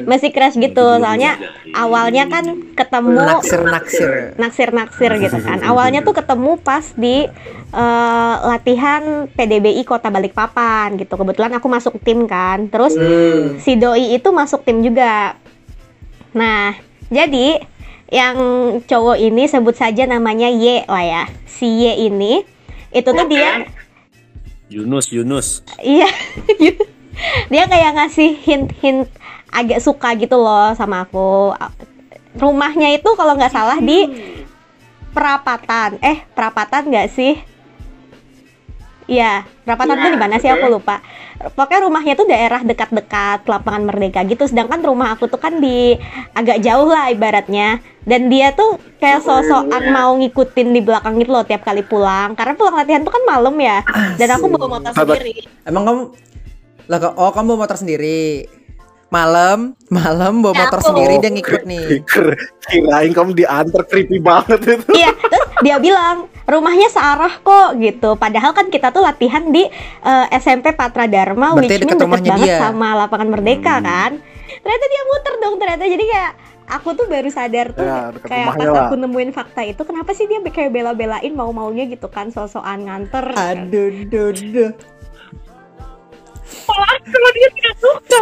masih 0.05 0.31
crush 0.31 0.61
gitu 0.61 0.85
soalnya 1.01 1.41
awalnya 1.73 2.29
kan 2.29 2.45
ketemu 2.77 3.19
naksir 3.19 3.61
naksir 3.65 4.11
naksir 4.37 4.69
naksir 4.71 5.11
gitu 5.19 5.39
kan. 5.43 5.65
awalnya 5.65 6.05
tuh 6.05 6.15
ketemu 6.15 6.61
pas 6.61 6.85
di 6.95 7.27
eh, 7.73 8.35
latihan 8.45 9.27
PDBI 9.33 9.83
Kota 9.89 10.13
Balikpapan 10.13 10.97
gitu. 11.01 11.17
Kebetulan 11.17 11.53
aku 11.57 11.67
masuk 11.67 11.99
tim 12.01 12.29
kan. 12.29 12.69
Terus 12.69 12.95
si 13.65 13.75
doi 13.77 14.15
itu 14.15 14.29
masuk 14.31 14.63
tim 14.63 14.85
juga. 14.85 15.35
Nah 16.37 16.77
jadi 17.09 17.65
yang 18.09 18.37
cowok 18.89 19.21
ini 19.21 19.45
sebut 19.49 19.77
saja 19.77 20.09
namanya 20.09 20.49
Y 20.49 20.85
lah 20.89 21.05
ya. 21.05 21.25
Si 21.49 21.67
Y 21.67 22.09
ini 22.09 22.45
itu 22.93 23.09
tuh 23.09 23.27
dia 23.29 23.69
Yunus 24.69 25.09
Yunus. 25.09 25.65
Iya, 25.81 26.09
dia 27.53 27.65
kayak 27.67 27.97
ngasih 27.99 28.31
hint-hint 28.43 29.09
agak 29.49 29.81
suka 29.81 30.15
gitu 30.17 30.37
loh 30.37 30.73
sama 30.77 31.05
aku. 31.05 31.57
Rumahnya 32.39 32.95
itu 32.95 33.09
kalau 33.17 33.35
nggak 33.35 33.53
salah 33.53 33.79
di 33.81 34.07
Perapatan. 35.09 35.99
Eh, 36.05 36.23
Perapatan 36.37 36.87
nggak 36.93 37.09
sih? 37.11 37.35
Iya, 39.09 39.49
Perapatan 39.65 39.97
tuh 40.05 40.11
di 40.13 40.21
mana 40.21 40.37
sih 40.37 40.53
aku 40.53 40.69
lupa. 40.69 41.01
Pokoknya 41.57 41.81
rumahnya 41.89 42.15
tuh 42.19 42.29
daerah 42.29 42.61
dekat-dekat 42.61 43.49
lapangan 43.49 43.89
Merdeka 43.89 44.21
gitu. 44.29 44.45
Sedangkan 44.45 44.85
rumah 44.85 45.17
aku 45.17 45.33
tuh 45.33 45.41
kan 45.41 45.59
di 45.59 45.97
agak 46.37 46.61
jauh 46.61 46.87
lah 46.87 47.09
ibaratnya. 47.09 47.81
Dan 48.05 48.29
dia 48.29 48.53
tuh 48.53 48.77
kayak 49.01 49.25
sosokan 49.25 49.91
mau 49.97 50.13
ngikutin 50.21 50.69
di 50.77 50.81
belakang 50.85 51.17
gitu 51.19 51.33
loh 51.33 51.45
tiap 51.49 51.65
kali 51.65 51.81
pulang. 51.81 52.37
Karena 52.37 52.53
pulang 52.53 52.77
latihan 52.77 53.01
tuh 53.01 53.17
kan 53.17 53.25
malam 53.25 53.57
ya. 53.57 53.81
Dan 54.21 54.29
aku 54.37 54.45
bawa 54.53 54.77
motor 54.77 54.93
sendiri. 54.93 55.41
emang 55.65 55.83
kamu 55.89 56.03
lah 56.89 56.99
kok- 56.99 57.15
oh 57.15 57.31
kamu 57.31 57.49
bawa 57.51 57.59
motor 57.63 57.77
sendiri 57.77 58.49
malam 59.09 59.73
malam 59.89 60.41
bawa 60.41 60.53
Ya, 60.53 60.61
motor 60.63 60.79
aku. 60.79 60.89
sendiri 60.91 61.15
dia 61.19 61.31
ngikut 61.31 61.63
nih 61.65 62.05
Kira- 62.05 62.37
Kirain 62.63 63.09
kamu 63.11 63.31
diantar 63.35 63.83
creepy 63.83 64.19
banget 64.19 64.61
itu. 64.61 64.85
Iya, 64.91 65.13
terus 65.15 65.49
dia 65.59 65.77
bilang 65.79 66.17
rumahnya 66.45 66.89
searah 66.89 67.33
kok 67.39 67.77
gitu. 67.79 68.13
Padahal 68.15 68.53
kan 68.53 68.69
kita 68.69 68.89
tuh 68.89 69.01
latihan 69.01 69.49
di 69.49 69.65
eh, 70.03 70.27
SMP 70.35 70.73
Patra 70.73 71.05
Dharma, 71.07 71.53
Berarti 71.53 71.65
which 71.67 71.73
deket 71.79 71.81
mean 71.81 71.89
deket 71.91 72.05
rumahnya 72.05 72.31
banget 72.31 72.45
dia. 72.45 72.55
Hmm. 72.55 72.65
sama 72.69 72.89
lapangan 72.99 73.29
Merdeka 73.29 73.75
kan. 73.81 74.11
Ternyata 74.59 74.85
dia 74.87 75.03
muter 75.07 75.35
dong 75.39 75.55
ternyata 75.57 75.85
jadi 75.87 76.05
kayak 76.07 76.33
aku 76.69 76.89
tuh 76.93 77.07
baru 77.07 77.29
sadar 77.29 77.67
tuh 77.71 77.81
Ya, 77.83 78.13
kayak 78.19 78.47
pas 78.51 78.61
lah. 78.63 78.87
aku 78.87 78.97
nemuin 78.99 79.31
fakta 79.31 79.61
itu 79.63 79.81
kenapa 79.83 80.13
sih 80.13 80.25
dia 80.25 80.41
kayak 80.43 80.69
bela-belain 80.71 81.33
mau-maunya 81.33 81.85
gitu 81.87 82.07
kan 82.07 82.29
sosokan 82.29 82.85
nganter. 82.85 83.25
aduh 83.33 83.89
duh, 84.05 84.29
duh. 84.33 84.73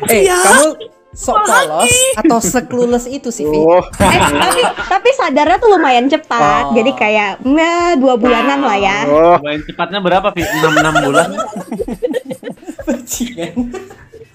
Eh 0.07 0.23
kamu 0.29 0.69
sok 1.17 1.37
polos 1.49 1.93
atau 2.21 2.39
seklules 2.45 3.05
itu 3.09 3.33
sih 3.33 3.49
Vi? 3.49 3.57
Oh, 3.57 3.81
Eh, 4.05 4.21
tapi 4.21 4.61
tapi 4.85 5.09
sadarnya 5.17 5.57
tuh 5.57 5.73
lumayan 5.73 6.13
cepat. 6.13 6.71
Oh. 6.71 6.77
Jadi 6.77 6.93
kayak 6.93 7.41
nah, 7.41 7.97
dua 7.97 8.21
bulanan 8.21 8.61
lah 8.61 8.77
ya. 8.77 8.99
oh, 9.09 9.41
Main 9.41 9.65
cepatnya 9.65 10.05
berapa 10.05 10.29
Vi? 10.37 10.45
6 10.45 10.61
6 10.61 11.07
bulan 11.09 11.29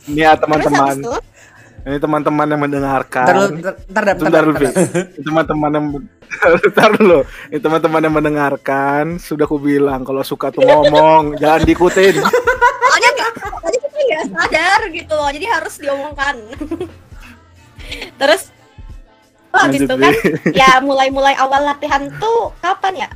ini 0.09 0.21
ya 0.21 0.33
teman-teman. 0.35 0.95
Ini 1.81 1.97
teman-teman 1.97 2.45
yang 2.49 2.61
mendengarkan. 2.61 3.25
Ntar 3.25 3.37
ntar, 3.89 4.03
ntar, 4.17 4.43
ntar, 4.45 5.85
Bentar 6.63 6.89
dulu. 6.95 7.19
Ini 7.51 7.59
teman-teman 7.59 8.01
yang 8.07 8.15
mendengarkan 8.15 9.19
sudah 9.19 9.45
aku 9.45 9.59
bilang 9.59 10.01
kalau 10.07 10.23
suka 10.23 10.49
tuh 10.49 10.63
ngomong, 10.63 11.33
jangan 11.41 11.61
diikutin. 11.67 12.15
soalnya 12.21 13.09
nggak 13.15 13.31
soalnya 13.39 13.79
kita 13.79 13.99
nggak 14.01 14.25
sadar 14.35 14.81
gitu 14.91 15.13
loh 15.13 15.29
jadi 15.31 15.45
harus 15.59 15.73
diomongkan. 15.79 16.35
Terus 18.19 18.41
oh, 19.51 19.59
habis 19.59 19.81
itu 19.83 19.95
kan 19.95 20.13
ya 20.55 20.79
mulai-mulai 20.79 21.35
awal 21.35 21.61
latihan 21.67 22.07
tuh 22.19 22.55
kapan 22.63 23.07
ya? 23.07 23.09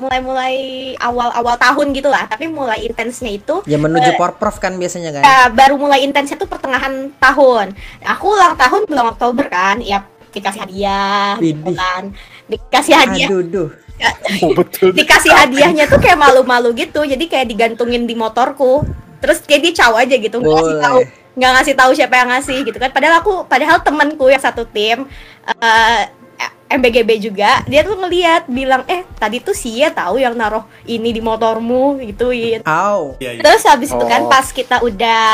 Mulai-mulai 0.00 0.56
awal-awal 0.96 1.60
tahun 1.60 1.92
gitu 1.92 2.08
lah 2.08 2.24
tapi 2.24 2.48
mulai 2.48 2.88
intensnya 2.88 3.36
itu 3.36 3.60
ya 3.68 3.76
menuju 3.76 4.16
porprov 4.16 4.56
kan 4.56 4.80
biasanya 4.80 5.12
kan? 5.12 5.22
ya, 5.28 5.52
baru 5.52 5.76
mulai 5.76 6.00
intensnya 6.08 6.40
tuh 6.40 6.48
pertengahan 6.48 7.12
tahun. 7.20 7.76
Aku 8.16 8.32
ulang 8.32 8.56
tahun 8.56 8.88
bulan 8.88 9.12
Oktober 9.12 9.44
kan 9.52 9.84
ya 9.84 10.00
dikasih 10.30 10.60
hadiah 10.62 11.34
gitu 11.38 11.70
kan. 11.74 12.02
Dikasih 12.46 12.94
hadiah. 12.96 13.28
Aduh 13.28 13.42
duh. 13.44 13.70
Oh, 14.40 14.56
betul. 14.56 14.96
dikasih 14.96 15.28
hadiahnya 15.28 15.84
tuh 15.84 16.00
kayak 16.00 16.16
malu-malu 16.16 16.72
gitu. 16.72 17.04
Jadi 17.04 17.28
kayak 17.28 17.52
digantungin 17.52 18.08
di 18.08 18.16
motorku. 18.16 18.80
Terus 19.20 19.44
kayak 19.44 19.60
dia 19.60 19.72
caw 19.84 19.92
aja 20.00 20.16
gitu. 20.16 20.40
Nggak 20.40 20.56
ngasih 20.56 20.76
tahu 20.80 20.98
nggak 21.30 21.52
ngasih 21.56 21.74
tahu 21.76 21.90
siapa 21.92 22.14
yang 22.16 22.28
ngasih 22.32 22.58
gitu 22.64 22.78
kan. 22.80 22.88
Padahal 22.88 23.20
aku 23.20 23.44
padahal 23.44 23.84
temanku 23.84 24.32
yang 24.32 24.40
satu 24.40 24.64
tim 24.64 25.04
eh, 25.44 26.02
MBGB 26.70 27.20
juga 27.20 27.60
dia 27.66 27.82
tuh 27.82 27.98
ngeliat 27.98 28.46
bilang 28.46 28.86
eh 28.86 29.02
tadi 29.18 29.42
tuh 29.42 29.52
Sia 29.52 29.90
tahu 29.90 30.22
yang 30.22 30.32
naruh 30.38 30.62
ini 30.86 31.10
di 31.12 31.20
motormu 31.20 31.98
gituin. 32.00 32.62
Iya 33.20 33.36
iya. 33.36 33.42
Terus 33.42 33.62
habis 33.68 33.90
itu 33.92 34.04
kan 34.08 34.24
Oh. 34.24 34.30
pas 34.30 34.46
kita 34.48 34.80
udah 34.80 35.28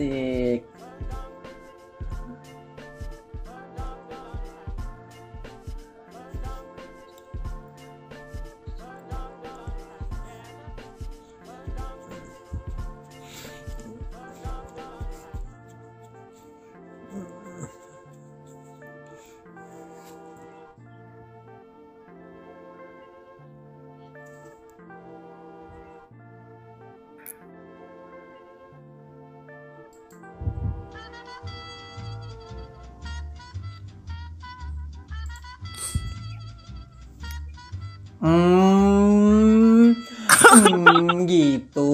eh, 0.00 0.62
Hmm, 38.20 39.96
hmm, 39.96 41.24
gitu. 41.24 41.88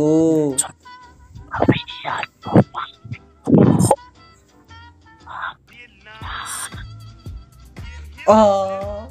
Oh, 8.27 9.07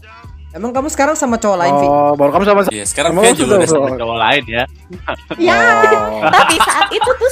emang 0.52 0.76
kamu 0.76 0.92
sekarang 0.92 1.16
sama 1.16 1.40
cowok 1.40 1.56
lain, 1.56 1.74
Vi? 1.80 1.88
Oh, 1.88 2.12
baru 2.20 2.36
kamu 2.36 2.46
sama 2.52 2.62
Iya, 2.68 2.84
sekarang 2.84 3.16
Via 3.16 3.32
lu 3.32 3.40
juga 3.40 3.54
udah 3.64 3.70
sama 3.72 3.90
cowok 3.96 4.18
lain 4.20 4.44
ya. 4.52 4.64
ya 5.40 5.56
Oh. 5.56 6.20
tapi 6.28 6.56
saat 6.60 6.92
itu 6.92 7.12
tuh 7.16 7.25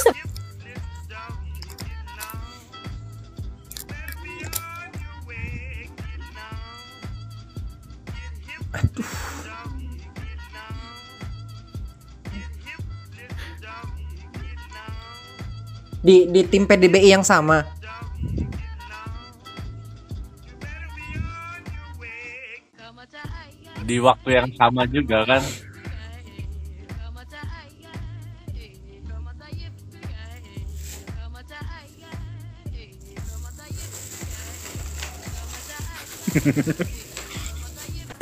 Di 16.04 16.28
di 16.28 16.44
tim 16.44 16.68
PDBI 16.68 17.16
yang 17.16 17.24
sama. 17.24 17.64
Di 23.84 23.96
waktu 24.00 24.28
yang 24.32 24.48
sama 24.56 24.84
juga 24.88 25.24
kan. 25.24 25.40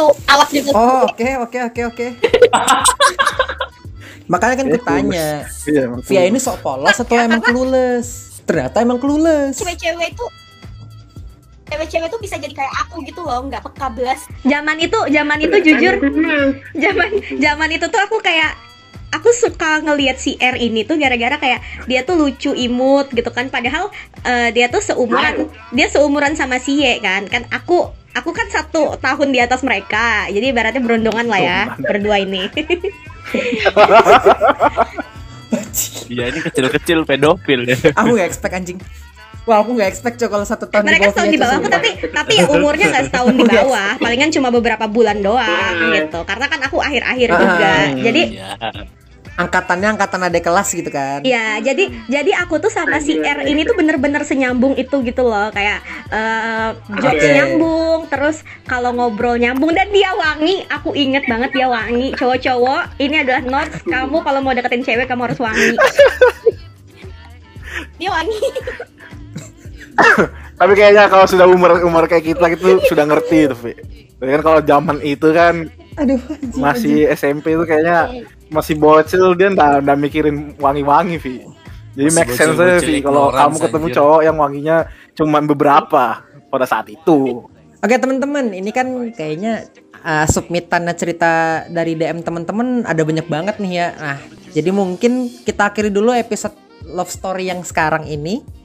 tuh 0.02 0.12
alat 0.26 0.48
juga 0.50 0.70
Oh, 0.74 1.02
oke 1.06 1.28
oke 1.46 1.58
oke 1.70 1.80
oke. 1.90 2.06
Makanya 4.30 4.54
kan 4.58 4.66
gue 4.68 4.80
Itu. 4.80 4.86
tanya, 4.86 5.28
Iya. 5.66 5.84
Via 6.02 6.22
ini 6.26 6.38
sok 6.38 6.62
polos 6.62 6.96
atau 6.98 7.16
emang 7.18 7.42
clueless? 7.42 8.38
Ternyata 8.42 8.82
emang 8.82 8.98
clueless. 8.98 9.58
cewek-cewek 9.58 10.14
itu 10.14 10.26
cewek-cewek 11.72 12.08
tuh 12.12 12.20
bisa 12.20 12.36
jadi 12.36 12.52
kayak 12.52 12.74
aku 12.84 13.00
gitu 13.00 13.24
loh 13.24 13.48
nggak 13.48 13.64
peka 13.64 13.88
belas 13.96 14.28
zaman 14.44 14.76
itu 14.76 14.98
zaman 15.08 15.38
itu 15.40 15.56
jujur 15.72 15.94
zaman 16.76 17.10
zaman 17.40 17.68
itu 17.72 17.86
tuh 17.88 18.00
aku 18.04 18.20
kayak 18.20 18.52
aku 19.08 19.32
suka 19.32 19.80
ngelihat 19.80 20.20
si 20.20 20.36
R 20.36 20.60
ini 20.60 20.84
tuh 20.84 21.00
gara-gara 21.00 21.40
kayak 21.40 21.64
dia 21.88 22.04
tuh 22.04 22.20
lucu 22.20 22.52
imut 22.52 23.08
gitu 23.12 23.28
kan 23.32 23.48
padahal 23.48 23.88
eh, 24.24 24.52
dia 24.52 24.68
tuh 24.68 24.84
seumuran 24.84 25.48
dia 25.72 25.88
seumuran 25.88 26.36
sama 26.36 26.60
si 26.60 26.80
Y 26.84 27.00
kan 27.00 27.24
kan 27.28 27.48
aku 27.48 27.88
aku 28.12 28.30
kan 28.36 28.48
satu 28.52 29.00
tahun 29.00 29.32
di 29.32 29.40
atas 29.40 29.64
mereka 29.64 30.28
jadi 30.28 30.52
ibaratnya 30.52 30.84
berondongan 30.84 31.24
lah 31.28 31.40
ya 31.40 31.60
berdua 31.80 32.20
ini 32.20 32.52
Iya 36.06 36.28
ini 36.28 36.38
kecil-kecil 36.42 37.04
pedofil 37.04 37.64
ya. 37.64 37.76
Aku 37.94 38.12
gak 38.14 38.26
expect 38.26 38.52
anjing. 38.52 38.78
Wah, 39.42 39.58
aku 39.58 39.74
gak 39.74 39.88
expect 39.88 40.16
cok 40.16 40.30
kalau 40.30 40.44
satu 40.44 40.64
tahun 40.66 40.84
mereka 40.86 41.10
setahun 41.10 41.28
di 41.28 41.38
bawahku 41.40 41.60
sumpah. 41.62 41.72
tapi 41.74 41.88
tapi 42.06 42.32
ya 42.36 42.44
umurnya 42.46 42.86
nggak 42.88 43.04
setahun 43.10 43.34
di 43.34 43.44
bawah 43.52 43.90
palingan 43.98 44.30
cuma 44.30 44.48
beberapa 44.48 44.84
bulan 44.86 45.18
doang 45.18 45.74
gitu 45.90 46.20
karena 46.22 46.46
kan 46.46 46.60
aku 46.62 46.76
akhir-akhir 46.78 47.28
juga 47.32 47.72
Ah. 47.72 47.86
jadi 47.96 48.22
Iya. 48.30 48.48
Angkatannya 49.32 49.96
angkatan 49.96 50.20
ada 50.28 50.38
kelas 50.38 50.68
gitu 50.76 50.90
kan. 50.92 51.24
Ya, 51.24 51.56
jadi 51.64 51.88
jadi 52.08 52.30
aku 52.44 52.60
tuh 52.60 52.68
sama 52.68 53.00
si 53.00 53.16
R 53.16 53.48
ini 53.48 53.64
tuh 53.64 53.72
bener-bener 53.72 54.20
senyambung 54.28 54.76
itu 54.76 55.00
gitu 55.00 55.24
loh, 55.24 55.48
kayak 55.50 55.80
eh 56.12 56.68
jokes 57.00 57.24
Oke. 57.24 57.32
nyambung, 57.32 57.98
terus 58.12 58.36
kalau 58.68 58.92
ngobrol 58.92 59.40
nyambung 59.40 59.72
dan 59.72 59.88
dia 59.88 60.12
wangi, 60.12 60.68
aku 60.68 60.92
inget 60.92 61.24
banget 61.24 61.50
dia 61.56 61.66
wangi. 61.68 62.12
Cowok-cowok, 62.16 63.00
ini 63.00 63.24
adalah 63.24 63.42
notes 63.42 63.80
kamu 63.88 64.16
kalau 64.20 64.40
mau 64.44 64.52
deketin 64.52 64.84
cewek 64.84 65.08
kamu 65.08 65.32
harus 65.32 65.40
wangi. 65.40 65.76
dia 67.98 68.10
wangi. 68.12 68.40
Tapi 70.60 70.72
kayaknya 70.76 71.08
kalau 71.08 71.26
sudah 71.26 71.48
umur 71.48 71.80
umur 71.82 72.04
kayak 72.04 72.36
kita 72.36 72.46
gitu 72.52 72.84
sudah 72.86 73.08
ngerti 73.08 73.48
itu, 73.48 73.56
Vi. 73.56 73.72
Tapi 74.20 74.30
kan 74.38 74.42
kalau 74.44 74.60
zaman 74.62 75.02
itu 75.02 75.34
kan 75.34 75.66
Aduh, 76.00 76.20
masih 76.56 77.08
SMP 77.12 77.52
itu 77.52 77.64
kayaknya 77.68 78.24
masih 78.48 78.74
bocil 78.80 79.36
dia 79.36 79.52
ndak 79.52 79.84
ndak 79.84 79.96
mikirin 80.00 80.56
wangi-wangi, 80.56 81.16
Vi. 81.20 81.44
Jadi 81.92 82.08
Masih 82.08 82.16
make 82.16 82.32
sense 82.32 82.56
aja, 82.56 82.80
Vi. 82.80 83.04
Kalau 83.04 83.28
kamu 83.28 83.56
ketemu 83.60 83.86
anjir. 83.88 83.96
cowok 84.00 84.20
yang 84.24 84.36
wanginya 84.40 84.76
cuma 85.12 85.38
beberapa 85.44 86.24
pada 86.24 86.64
saat 86.64 86.88
itu. 86.88 87.44
Oke 87.82 87.98
teman-teman, 87.98 88.54
ini 88.54 88.70
kan 88.70 88.86
kayaknya 89.12 89.66
uh, 90.06 90.24
submitan 90.30 90.86
cerita 90.94 91.64
dari 91.66 91.98
DM 91.98 92.22
teman-teman 92.22 92.86
ada 92.86 93.02
banyak 93.02 93.26
banget 93.26 93.56
nih 93.58 93.72
ya. 93.74 93.88
Nah, 93.98 94.18
jadi 94.54 94.70
mungkin 94.70 95.28
kita 95.42 95.72
akhiri 95.74 95.90
dulu 95.90 96.14
episode 96.14 96.54
love 96.86 97.10
story 97.10 97.50
yang 97.50 97.60
sekarang 97.66 98.06
ini. 98.06 98.61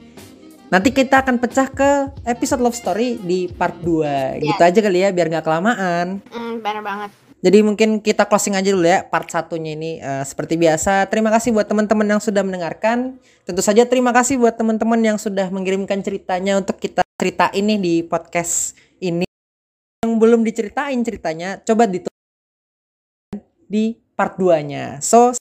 Nanti 0.68 0.92
kita 0.92 1.24
akan 1.24 1.40
pecah 1.40 1.68
ke 1.72 2.12
episode 2.28 2.60
love 2.60 2.76
story 2.76 3.16
di 3.24 3.48
part 3.48 3.80
2 3.80 4.36
Gitu 4.36 4.60
aja 4.60 4.78
kali 4.84 5.00
ya 5.00 5.08
biar 5.16 5.32
nggak 5.32 5.44
kelamaan. 5.44 6.20
Hmm, 6.28 6.60
bener 6.60 6.84
banget. 6.84 7.10
Jadi 7.38 7.58
mungkin 7.64 8.02
kita 8.04 8.28
closing 8.28 8.58
aja 8.58 8.68
dulu 8.68 8.84
ya 8.84 9.06
part 9.06 9.30
satunya 9.32 9.72
ini 9.72 9.96
Eh, 9.96 10.24
seperti 10.28 10.60
biasa. 10.60 11.08
Terima 11.08 11.32
kasih 11.32 11.56
buat 11.56 11.64
teman-teman 11.64 12.04
yang 12.04 12.20
sudah 12.20 12.44
mendengarkan. 12.44 13.16
Tentu 13.48 13.64
saja 13.64 13.88
terima 13.88 14.12
kasih 14.12 14.36
buat 14.36 14.60
teman-teman 14.60 15.00
yang 15.00 15.16
sudah 15.16 15.48
mengirimkan 15.48 16.04
ceritanya 16.04 16.60
untuk 16.60 16.76
kita 16.76 17.00
cerita 17.16 17.48
ini 17.56 17.80
di 17.80 17.94
podcast 18.04 18.76
ini. 19.00 19.24
Yang 20.04 20.12
belum 20.20 20.44
diceritain 20.44 21.00
ceritanya 21.00 21.64
coba 21.64 21.88
ditulis 21.88 22.12
di 23.64 23.96
part 24.12 24.36
2-nya. 24.36 25.00
So 25.00 25.32